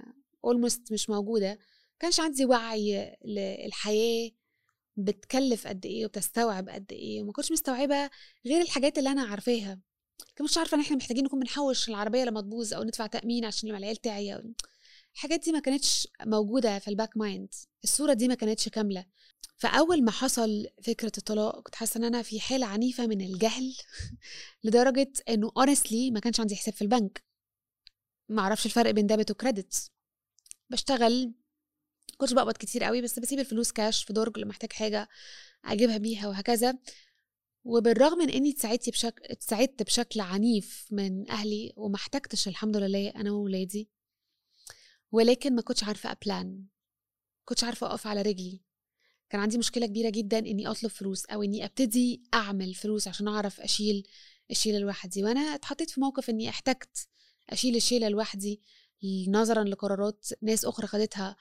almost 0.45 0.93
مش 0.93 1.11
موجودة. 1.11 1.59
كانش 1.99 2.21
عندي 2.21 2.45
وعي 2.45 3.17
للحياة 3.25 4.31
بتكلف 4.97 5.67
قد 5.67 5.87
إيه 5.87 6.07
وبتستوعب 6.07 6.69
قد 6.69 6.93
إيه 6.93 7.23
وما 7.23 7.33
كنتش 7.33 7.53
مستوعبة 7.53 8.11
غير 8.47 8.63
الحاجات 8.63 8.99
اللي 8.99 9.11
أنا 9.11 9.23
عارفاها. 9.23 9.81
كنتش 10.39 10.59
عارفة 10.59 10.75
إن 10.77 10.81
إحنا 10.81 10.97
محتاجين 10.97 11.25
نكون 11.25 11.41
بنحوش 11.41 11.89
العربية 11.89 12.25
لما 12.25 12.41
تبوظ 12.41 12.75
أو 12.75 12.83
ندفع 12.83 13.07
تأمين 13.07 13.45
عشان 13.45 13.69
لما 13.69 13.79
العيال 13.79 13.97
تعيا. 13.97 14.53
الحاجات 15.15 15.41
دي 15.45 15.53
ما 15.53 15.61
كانتش 15.61 16.09
موجودة 16.27 16.79
في 16.79 16.89
ال 16.89 16.94
back 16.94 17.17
mind 17.17 17.55
الصورة 17.85 18.13
دي 18.13 18.29
ما 18.29 18.35
كانتش 18.35 18.69
كاملة. 18.69 19.07
فأول 19.57 20.05
ما 20.05 20.11
حصل 20.11 20.67
فكرة 20.83 21.13
الطلاق 21.19 21.63
كنت 21.63 21.75
حاسة 21.75 21.99
إن 21.99 22.05
أنا 22.05 22.23
في 22.23 22.41
حالة 22.41 22.67
عنيفة 22.67 23.07
من 23.07 23.21
الجهل 23.21 23.77
لدرجة 24.65 25.13
إنه 25.29 25.51
honestly 25.51 26.13
ما 26.13 26.21
كانش 26.21 26.41
عندي 26.41 26.57
حساب 26.57 26.75
في 26.75 26.83
البنك. 26.83 27.25
ما 28.29 28.43
أعرفش 28.43 28.67
الفرق 28.67 28.91
بين 28.91 29.07
ديبت 29.07 29.31
وكريدت 29.31 29.91
بشتغل 30.71 31.35
كنتش 32.17 32.33
بقبض 32.33 32.53
كتير 32.53 32.85
قوي 32.85 33.03
بس 33.03 33.19
بسيب 33.19 33.39
الفلوس 33.39 33.73
كاش 33.73 34.05
في 34.05 34.13
درج 34.13 34.39
لما 34.39 34.49
محتاج 34.49 34.73
حاجة 34.73 35.09
أجيبها 35.65 35.99
بيها 35.99 36.29
وهكذا. 36.29 36.79
وبالرغم 37.65 38.19
من 38.19 38.31
إني 38.31 38.51
اتساعدت 38.51 38.89
بشكل 38.91 39.25
اتساعدت 39.25 39.83
بشكل 39.83 40.21
عنيف 40.21 40.87
من 40.91 41.31
أهلي 41.31 41.73
وما 41.77 41.97
احتجتش 41.97 42.49
الحمد 42.49 42.77
لله 42.77 43.09
أنا 43.09 43.33
وولادي 43.33 43.89
ولكن 45.13 45.55
ما 45.55 45.63
كنتش 45.63 45.85
عارفة 45.85 46.13
أ 46.13 46.21
plan. 46.21 46.65
كنتش 47.45 47.65
عارفة 47.65 47.87
أقف 47.87 48.07
على 48.07 48.23
رجلي. 48.23 48.61
كان 49.31 49.41
عندي 49.41 49.59
مشكلة 49.59 49.87
كبيرة 49.87 50.11
جدا 50.11 50.39
إني 50.39 50.69
أطلب 50.71 50.91
فلوس 50.91 51.27
أو 51.27 51.43
إني 51.43 51.65
أبتدي 51.65 52.23
أعمل 52.35 52.75
فلوس 52.75 53.09
عشان 53.09 53.29
أعرف 53.29 53.61
اشيل 53.61 54.07
الشيله 54.51 54.79
لوحدي. 54.79 55.25
وأنا 55.25 55.41
اتحطيت 55.41 55.91
في 55.91 56.01
موقف 56.01 56.31
إني 56.31 56.49
احتجت 56.49 57.09
أشيل 57.51 57.77
الشيلة 57.77 58.09
لوحدي 58.09 58.63
نظرا 59.29 59.65
لقرارات 59.65 60.27
ناس 60.43 60.65
أخرى 60.65 60.87
خدتها 60.87 61.37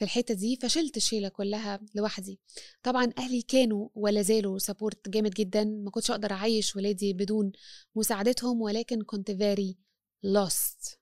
في 0.00 0.04
الحتة 0.04 0.34
دي 0.34 0.56
فشلت 0.56 0.96
الشيلة 0.96 1.28
كلها 1.28 1.80
لوحدي. 1.94 2.40
طبعا 2.82 3.12
أهلي 3.18 3.42
كانوا 3.42 3.88
ولا 3.94 4.22
زالوا 4.22 4.58
support 4.58 5.08
جامد 5.08 5.30
جدا. 5.30 5.64
ما 5.64 5.90
كنتش 5.90 6.10
أقدر 6.10 6.32
أعيش 6.32 6.76
ولادي 6.76 7.12
بدون 7.12 7.52
مساعدتهم 7.94 8.60
ولكن 8.60 9.02
كنت 9.02 9.30
very 9.30 9.78
lost. 10.26 10.96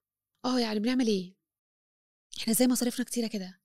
آه 0.44 0.60
يعني 0.60 0.80
بنعمل 0.80 1.06
إيه؟ 1.06 1.34
إحنا 2.38 2.54
زي 2.54 2.66
مصاريفنا 2.66 3.04
كتيرة 3.04 3.26
كده. 3.26 3.60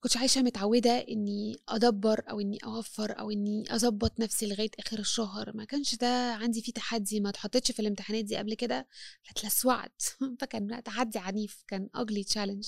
كنتش 0.00 0.16
عايشة 0.16 0.42
متعودة 0.42 0.98
إني 1.08 1.56
أدبر 1.68 2.30
أو 2.30 2.40
إني 2.40 2.58
أوفر 2.64 3.18
أو 3.20 3.30
إني 3.30 3.74
أظبط 3.74 4.20
نفسي 4.20 4.46
لغاية 4.46 4.70
آخر 4.78 4.98
الشهر. 4.98 5.56
ما 5.56 5.64
كانش 5.64 5.94
ده 5.94 6.34
عندي 6.34 6.62
فيه 6.62 6.72
تحدي. 6.72 7.20
ما 7.20 7.28
اتحطيتش 7.30 7.70
في 7.70 7.80
الامتحانات 7.80 8.24
دي 8.24 8.36
قبل 8.36 8.54
كده. 8.54 8.88
فاتلسوعت 9.22 10.02
فكان 10.40 10.82
تحدي 10.82 11.18
عنيف 11.18 11.64
كان 11.68 11.88
ugly 11.96 12.26
تشالنج 12.26 12.66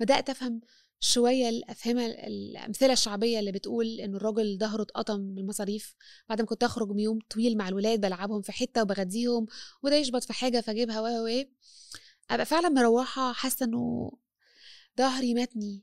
بدأت 0.00 0.30
أفهم 0.30 0.60
شوية 1.00 1.48
الافهام 1.48 1.98
الأمثلة 1.98 2.92
الشعبية 2.92 3.38
اللي 3.38 3.52
بتقول 3.52 3.86
إن 4.00 4.14
الراجل 4.14 4.58
ظهره 4.60 4.82
اتقطم 4.82 5.34
بالمصاريف 5.34 5.94
بعد 6.28 6.40
ما 6.40 6.46
كنت 6.46 6.64
أخرج 6.64 7.00
يوم 7.00 7.18
طويل 7.30 7.56
مع 7.56 7.68
الولاد 7.68 8.00
بلعبهم 8.00 8.42
في 8.42 8.52
حتة 8.52 8.82
وبغديهم 8.82 9.46
وده 9.82 9.96
يشبط 9.96 10.24
في 10.24 10.32
حاجة 10.32 10.60
فأجيبها 10.60 11.00
و 11.00 11.26
أبقى 12.30 12.46
فعلا 12.46 12.68
مروحة 12.68 13.32
حاسة 13.32 13.66
إنه 13.66 14.12
ظهري 14.98 15.34
ماتني 15.34 15.82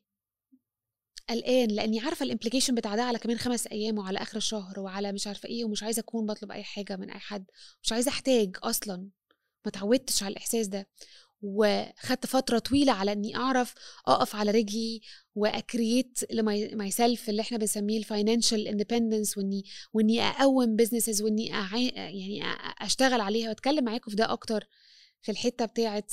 قلقان 1.30 1.68
لأني 1.70 2.00
عارفة 2.00 2.24
ال 2.24 2.28
implication 2.28 2.76
بتاع 2.76 2.96
ده 2.96 3.04
على 3.04 3.20
كمان 3.20 3.38
خمس 3.38 3.68
أيام 3.68 3.98
وعلى 3.98 4.20
آخر 4.22 4.38
الشهر 4.38 4.80
وعلى 4.80 5.12
مش 5.12 5.28
عارفة 5.28 5.50
إيه 5.50 5.66
ومش 5.66 5.84
عايزة 5.84 6.00
أكون 6.00 6.26
بطلب 6.26 6.52
أي 6.52 6.64
حاجة 6.64 6.96
من 6.96 7.10
أي 7.10 7.20
حد 7.20 7.46
مش 7.84 7.92
عايزة 7.92 8.10
أحتاج 8.10 8.58
أصلا 8.64 9.10
ما 9.66 9.72
تعودتش 9.72 10.24
على 10.24 10.32
الإحساس 10.32 10.68
ده. 10.68 10.88
وخدت 11.42 12.26
فترة 12.26 12.60
طويلة 12.60 12.92
على 12.94 13.12
إني 13.12 13.36
أعرف 13.36 13.74
أقف 14.08 14.36
على 14.36 14.52
رجلي 14.52 15.02
وا 15.36 15.48
create 15.48 16.20
ل 16.32 16.92
myself 16.92 17.30
اللي 17.30 17.42
إحنا 17.42 17.58
بنسميه 17.58 17.98
ال 17.98 18.05
financial 18.05 18.68
independence 18.68 19.38
واني 19.38 19.64
وإني 19.94 20.22
أقوم 20.22 20.76
businesses 20.76 21.22
أعي... 21.52 21.88
يعني 21.88 22.42
أشتغل 22.82 23.22
عليها 23.22 23.50
وأتكلم 23.50 23.84
معاكم 23.86 24.10
في 24.12 24.18
ده 24.18 24.32
أكتر 24.34 24.68
في 25.22 25.32
الحتة 25.32 25.66
بتاعت 25.66 26.12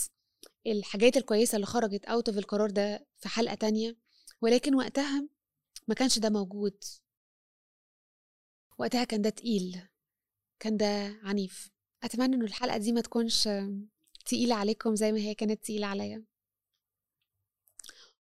الحاجات 0.67 1.17
الكويسة 1.17 1.57
اللي 1.57 1.67
خرجت 1.67 2.05
out 2.05 2.29
of 2.29 2.39
القرار 2.39 2.71
ده 2.71 3.07
في 3.19 3.29
حلقة 3.29 3.55
تانية. 3.55 3.97
ولكن 4.43 4.75
وقتها 4.75 5.29
ما 5.89 5.95
كانش 5.95 6.19
ده 6.19 6.31
موجود. 6.31 6.77
وقتها 8.79 9.05
كان 9.05 9.23
ده 9.23 9.31
تقيل. 9.31 9.81
كان 10.61 10.77
ده 10.77 10.87
عنيف. 11.23 11.71
أتمنى 12.03 12.37
إنه 12.37 12.45
الحلقة 12.45 12.77
دي 12.77 12.93
ما 12.93 13.01
تكونش 13.01 13.49
تقيلة 14.25 14.55
عليكم 14.55 14.95
زي 14.95 15.13
ما 15.13 15.19
هي 15.19 15.35
كانت 15.35 15.65
تقيلة 15.65 15.87
عليا. 15.87 16.25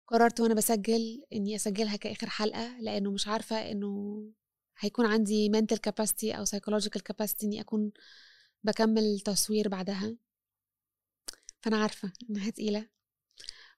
قررت 0.07 0.41
وأنا 0.41 0.55
بسجل 0.55 1.25
إني 1.33 1.57
أسجلها 1.57 1.97
كآخر 1.97 2.31
حلقة 2.31 2.81
لأنه 2.81 3.11
مش 3.11 3.29
عارفة 3.29 3.71
إنه 3.71 4.23
هيكون 4.79 5.07
عندي 5.07 5.51
mental 5.51 5.77
capacity 5.89 6.25
أو 6.25 6.45
psychological 6.45 7.01
capacity 7.13 7.45
إني 7.45 7.61
أكون 7.61 7.93
بكمل 8.65 9.21
تصوير 9.21 9.69
بعدها. 9.69 10.17
فأنا 11.61 11.77
عارفة 11.77 12.13
إنها 12.31 12.51
تقيلة. 12.51 12.89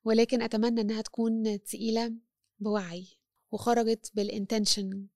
ولكن 0.04 0.42
أتمنى 0.42 0.80
إنها 0.80 1.02
تكون 1.02 1.62
تقيلة 1.62 2.14
بوعي 2.58 3.06
وخرجت 3.50 4.10
بالانتنشن 4.14 5.06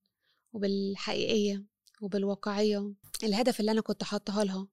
وبالحقيقية 0.52 1.64
وبالواقعية. 2.02 2.94
الهدف 3.24 3.60
اللي 3.60 3.70
أنا 3.70 3.80
كنت 3.80 4.04
حاطها 4.04 4.44
لها 4.44 4.68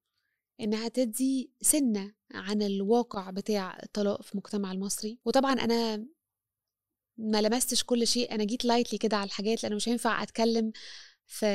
إنها 0.62 0.88
تدي 0.88 1.52
سنة 1.62 2.14
عن 2.34 2.62
الواقع 2.62 3.30
بتاع 3.30 3.80
الطلاق 3.84 4.22
في 4.22 4.32
المجتمع 4.34 4.72
المصري. 4.72 5.20
وطبعا 5.26 5.54
أنا 5.54 6.08
ما 7.18 7.42
لمستش 7.42 7.84
كل 7.84 8.08
شيء. 8.08 8.36
أنا 8.36 8.44
جيت 8.44 8.66
lightly 8.66 8.98
كده 8.98 9.18
على 9.18 9.28
الحاجات 9.28 9.64
لأنه 9.64 9.76
مش 9.76 9.90
هينفع 9.90 10.24
أتكلم 10.24 10.72
في 11.28 11.46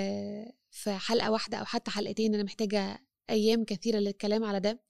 في 0.71 0.93
حلقة 0.93 1.31
واحدة 1.31 1.57
أو 1.57 1.65
حتى 1.65 1.91
حلقتين. 1.91 2.35
أنا 2.35 2.43
محتاجة 2.43 3.07
أيام 3.31 3.65
كثيرة 3.65 3.99
للكلام 3.99 4.45
على 4.45 4.61
ده. 4.61 4.83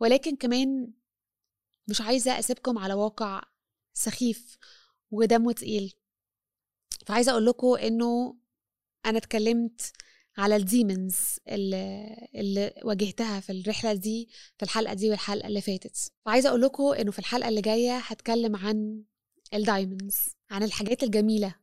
ولكن 0.00 0.36
كمان 0.36 0.92
مش 1.88 2.00
عايزة 2.00 2.38
أسيبكم 2.38 2.78
على 2.78 2.94
واقع 2.94 3.42
سخيف 3.94 4.58
ودمه 5.10 5.52
تقيل. 5.52 5.94
فعايزة 7.06 7.32
أقول 7.32 7.46
لكم 7.46 7.74
إنه 7.74 8.36
أنا 9.06 9.18
اتكلمت 9.18 9.92
على 10.38 10.56
demons 10.56 11.16
اللي, 11.48 12.28
اللي 12.34 12.74
واجهتها 12.84 13.40
في 13.40 13.52
الرحلة 13.52 13.94
دي 13.94 14.28
في 14.58 14.62
الحلقة 14.64 14.94
دي 14.94 15.10
والحلقة 15.10 15.48
اللي 15.48 15.60
فاتت. 15.60 16.12
فعايزة 16.24 16.48
أقول 16.48 16.62
لكم 16.62 16.84
إنه 16.84 17.10
في 17.10 17.18
الحلقة 17.18 17.48
اللي 17.48 17.60
جاية 17.60 17.98
هتكلم 17.98 18.56
عن 18.56 19.02
ال 19.54 19.61
diamonds 19.61 20.16
عن 20.50 20.62
الحاجات 20.62 21.02
الجميلة 21.02 21.54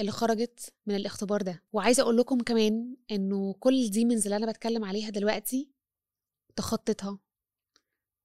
اللي 0.00 0.10
خرجت 0.12 0.72
من 0.86 0.94
الاختبار 0.94 1.42
ده. 1.42 1.62
وعايزة 1.72 2.02
أقول 2.02 2.16
لكم 2.16 2.38
كمان 2.40 2.96
إنه 3.10 3.52
كل 3.60 3.74
ال 3.84 3.89
demons 3.89 4.22
اللي 4.26 4.36
أنا 4.36 4.52
بتكلم 4.52 4.84
عليها 4.84 5.10
دلوقتي 5.10 5.70
تخطيتها 6.56 7.18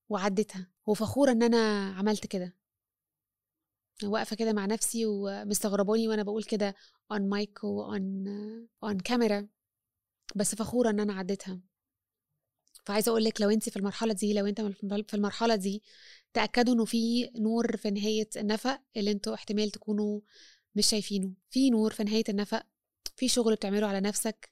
وعديتها 0.09 0.71
وفخورة 0.85 1.31
إن 1.31 1.43
أنا 1.43 1.93
عملت 1.97 2.27
كده. 2.27 2.55
واقفة 4.03 4.35
كده 4.35 4.53
مع 4.53 4.65
نفسي 4.65 5.05
ومستغرباني 5.05 6.07
وأنا 6.07 6.23
بقول 6.23 6.43
كده 6.43 6.75
on 7.13 7.17
mic 7.19 7.63
و 7.63 7.95
on, 7.97 8.01
on 8.85 8.97
camera. 9.09 9.54
بس 10.35 10.55
فخورة 10.55 10.89
إن 10.89 10.99
أنا 10.99 11.13
عديتها. 11.13 11.59
فعايزة 12.85 13.09
أقول 13.09 13.23
لك 13.23 13.41
لو 13.41 13.49
أنت 13.49 13.69
في 13.69 13.77
المرحلة 13.77 14.13
دي 14.13 14.33
لو 14.33 14.45
أنت 14.45 14.61
في 15.09 15.13
المرحلة 15.13 15.55
دي 15.55 15.83
تأكدوا 16.33 16.73
إنه 16.73 16.85
في 16.85 17.29
نور 17.39 17.77
في 17.77 17.91
نهاية 17.91 18.29
النفق 18.37 18.81
اللي 18.97 19.11
أنتوا 19.11 19.33
احتمال 19.33 19.71
تكونوا 19.71 20.21
مش 20.75 20.87
شايفينه. 20.87 21.33
في 21.49 21.69
نور 21.69 21.93
في 21.93 22.03
نهاية 22.03 22.23
النفق 22.29 22.63
في 23.15 23.27
شغل 23.27 23.55
بتعمله 23.55 23.87
على 23.87 24.01
نفسك. 24.01 24.49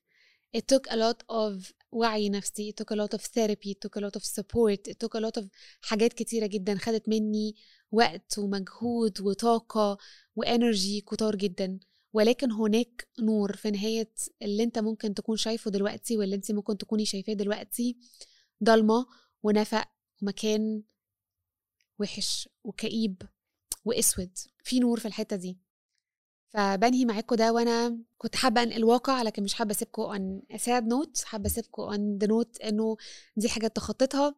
It 0.57 0.61
took 0.61 0.91
a 0.91 0.95
lot 0.95 1.17
of 1.31 1.71
وعي 1.91 2.29
نفسي 2.29 2.71
it 2.71 2.75
took 2.83 2.95
a 2.95 2.99
lot 2.99 3.17
of 3.17 3.21
therapy 3.21 3.69
it 3.71 3.79
took 3.85 4.01
a 4.01 4.05
lot 4.05 4.19
of 4.19 4.23
support 4.25 4.91
it 4.91 4.97
took 5.03 5.15
a 5.15 5.21
lot 5.21 5.41
of 5.41 5.45
حاجات 5.81 6.13
كتيرة 6.13 6.45
جدا 6.45 6.77
خدت 6.77 7.09
مني 7.09 7.55
وقت 7.91 8.37
ومجهود 8.37 9.21
وطاقة 9.21 9.97
وانرجي 10.35 11.01
كتار 11.01 11.35
جدا. 11.35 11.79
ولكن 12.13 12.51
هناك 12.51 13.07
نور 13.19 13.55
في 13.55 13.71
نهاية 13.71 14.11
اللي 14.41 14.63
انت 14.63 14.79
ممكن 14.79 15.13
تكون 15.13 15.37
شايفه 15.37 15.71
دلوقتي 15.71 16.17
واللي 16.17 16.35
انت 16.35 16.51
ممكن 16.51 16.77
تكوني 16.77 17.05
شايفاه 17.05 17.33
دلوقتي 17.33 17.97
ضلمة 18.63 19.05
ونفق 19.43 19.85
ومكان 20.21 20.83
وحش 21.99 22.49
وكئيب 22.63 23.21
وأسود. 23.85 24.37
في 24.63 24.79
نور 24.79 24.99
في 24.99 25.07
الحتة 25.07 25.35
دي. 25.35 25.57
فبنهي 26.49 27.05
معاكم 27.05 27.35
ده 27.35 27.53
وأنا 27.53 27.97
كنت 28.17 28.35
حابة 28.35 28.63
انقل 28.63 28.77
الواقع 28.77 29.21
لكن 29.21 29.43
مش 29.43 29.53
حابة 29.53 29.71
اسيبكم 29.71 30.01
on 30.01 30.41
sad 30.57 30.87
note 30.87 31.23
حابة 31.23 31.47
اسيبكم 31.47 31.81
on 31.83 32.17
the 32.17 32.27
note 32.27 32.61
إنه 32.61 32.97
دي 33.37 33.49
حاجات 33.49 33.75
تخطيتها 33.75 34.35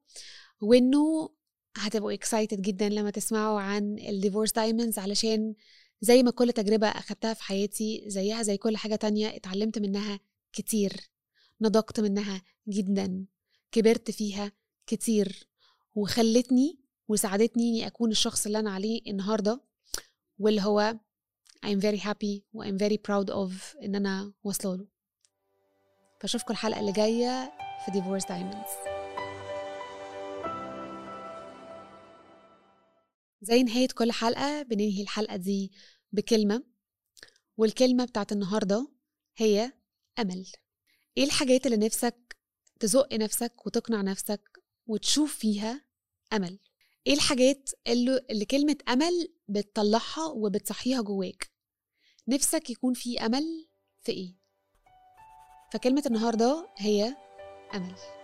وإنه 0.61 1.29
هتبقوا 1.77 2.13
excited 2.13 2.61
جدا 2.61 2.89
لما 2.89 3.09
تسمعوا 3.11 3.59
عن 3.61 3.99
ال 3.99 4.06
divorce 4.06 4.51
diamonds 4.51 4.99
علشان 4.99 5.55
زي 6.05 6.23
ما 6.23 6.31
كل 6.31 6.51
تجربة 6.53 6.87
أخدتها 6.87 7.33
في 7.33 7.43
حياتي 7.43 8.03
زيها 8.07 8.43
زي 8.43 8.57
كل 8.57 8.77
حاجة 8.77 8.95
تانية 8.95 9.35
اتعلمت 9.35 9.79
منها 9.79 10.19
كتير 10.53 11.09
نضجت 11.61 11.99
منها 11.99 12.41
جدا 12.67 13.25
كبرت 13.71 14.11
فيها 14.11 14.51
كتير 14.87 15.47
وخلتني 15.95 16.79
وساعدتني 17.07 17.69
إني 17.69 17.87
أكون 17.87 18.11
الشخص 18.11 18.45
اللي 18.45 18.59
أنا 18.59 18.71
عليه 18.71 19.01
النهارده 19.07 19.61
واللي 20.39 20.61
هو 20.61 20.95
I'm 21.65 21.79
very 21.79 21.99
happy 21.99 22.41
و 22.53 22.63
I'm 22.63 22.77
very 22.77 22.97
proud 23.07 23.29
of 23.33 23.83
إن 23.83 23.95
أنا 23.95 24.33
واصلة 24.43 24.75
له. 24.75 24.87
فأشوفكم 26.21 26.53
الحلقة 26.53 26.79
اللي 26.79 26.91
جاية 26.91 27.51
في 27.85 27.91
Divorce 27.91 28.25
Diamonds. 28.25 28.95
زي 33.41 33.63
نهاية 33.63 33.87
كل 33.87 34.11
حلقة 34.11 34.61
بننهي 34.61 35.01
الحلقة 35.01 35.35
دي 35.35 35.71
بكلمة 36.15 36.63
والكلمة 37.57 38.05
بتاعت 38.05 38.31
النهاردة 38.31 38.91
هي 39.37 39.73
أمل. 40.19 40.47
إيه 41.17 41.23
الحاجات 41.23 41.65
اللي 41.65 41.77
نفسك 41.77 42.37
تزق 42.79 43.13
نفسك 43.13 43.65
وتقنع 43.65 44.01
نفسك 44.01 44.63
وتشوف 44.87 45.35
فيها 45.37 45.85
أمل؟ 46.33 46.59
إيه 47.07 47.13
الحاجات 47.13 47.69
اللي, 47.87 48.25
اللي 48.29 48.45
كلمة 48.45 48.77
أمل 48.87 49.33
بتطلعها 49.47 50.25
وبتصحيها 50.25 51.01
جواك؟ 51.01 51.51
نفسك 52.27 52.69
يكون 52.69 52.93
في 52.93 53.25
أمل 53.25 53.67
في 54.01 54.11
إيه؟ 54.11 54.35
فكلمة 55.73 56.03
النهاردة 56.05 56.69
هي 56.77 57.15
أمل. 57.73 58.14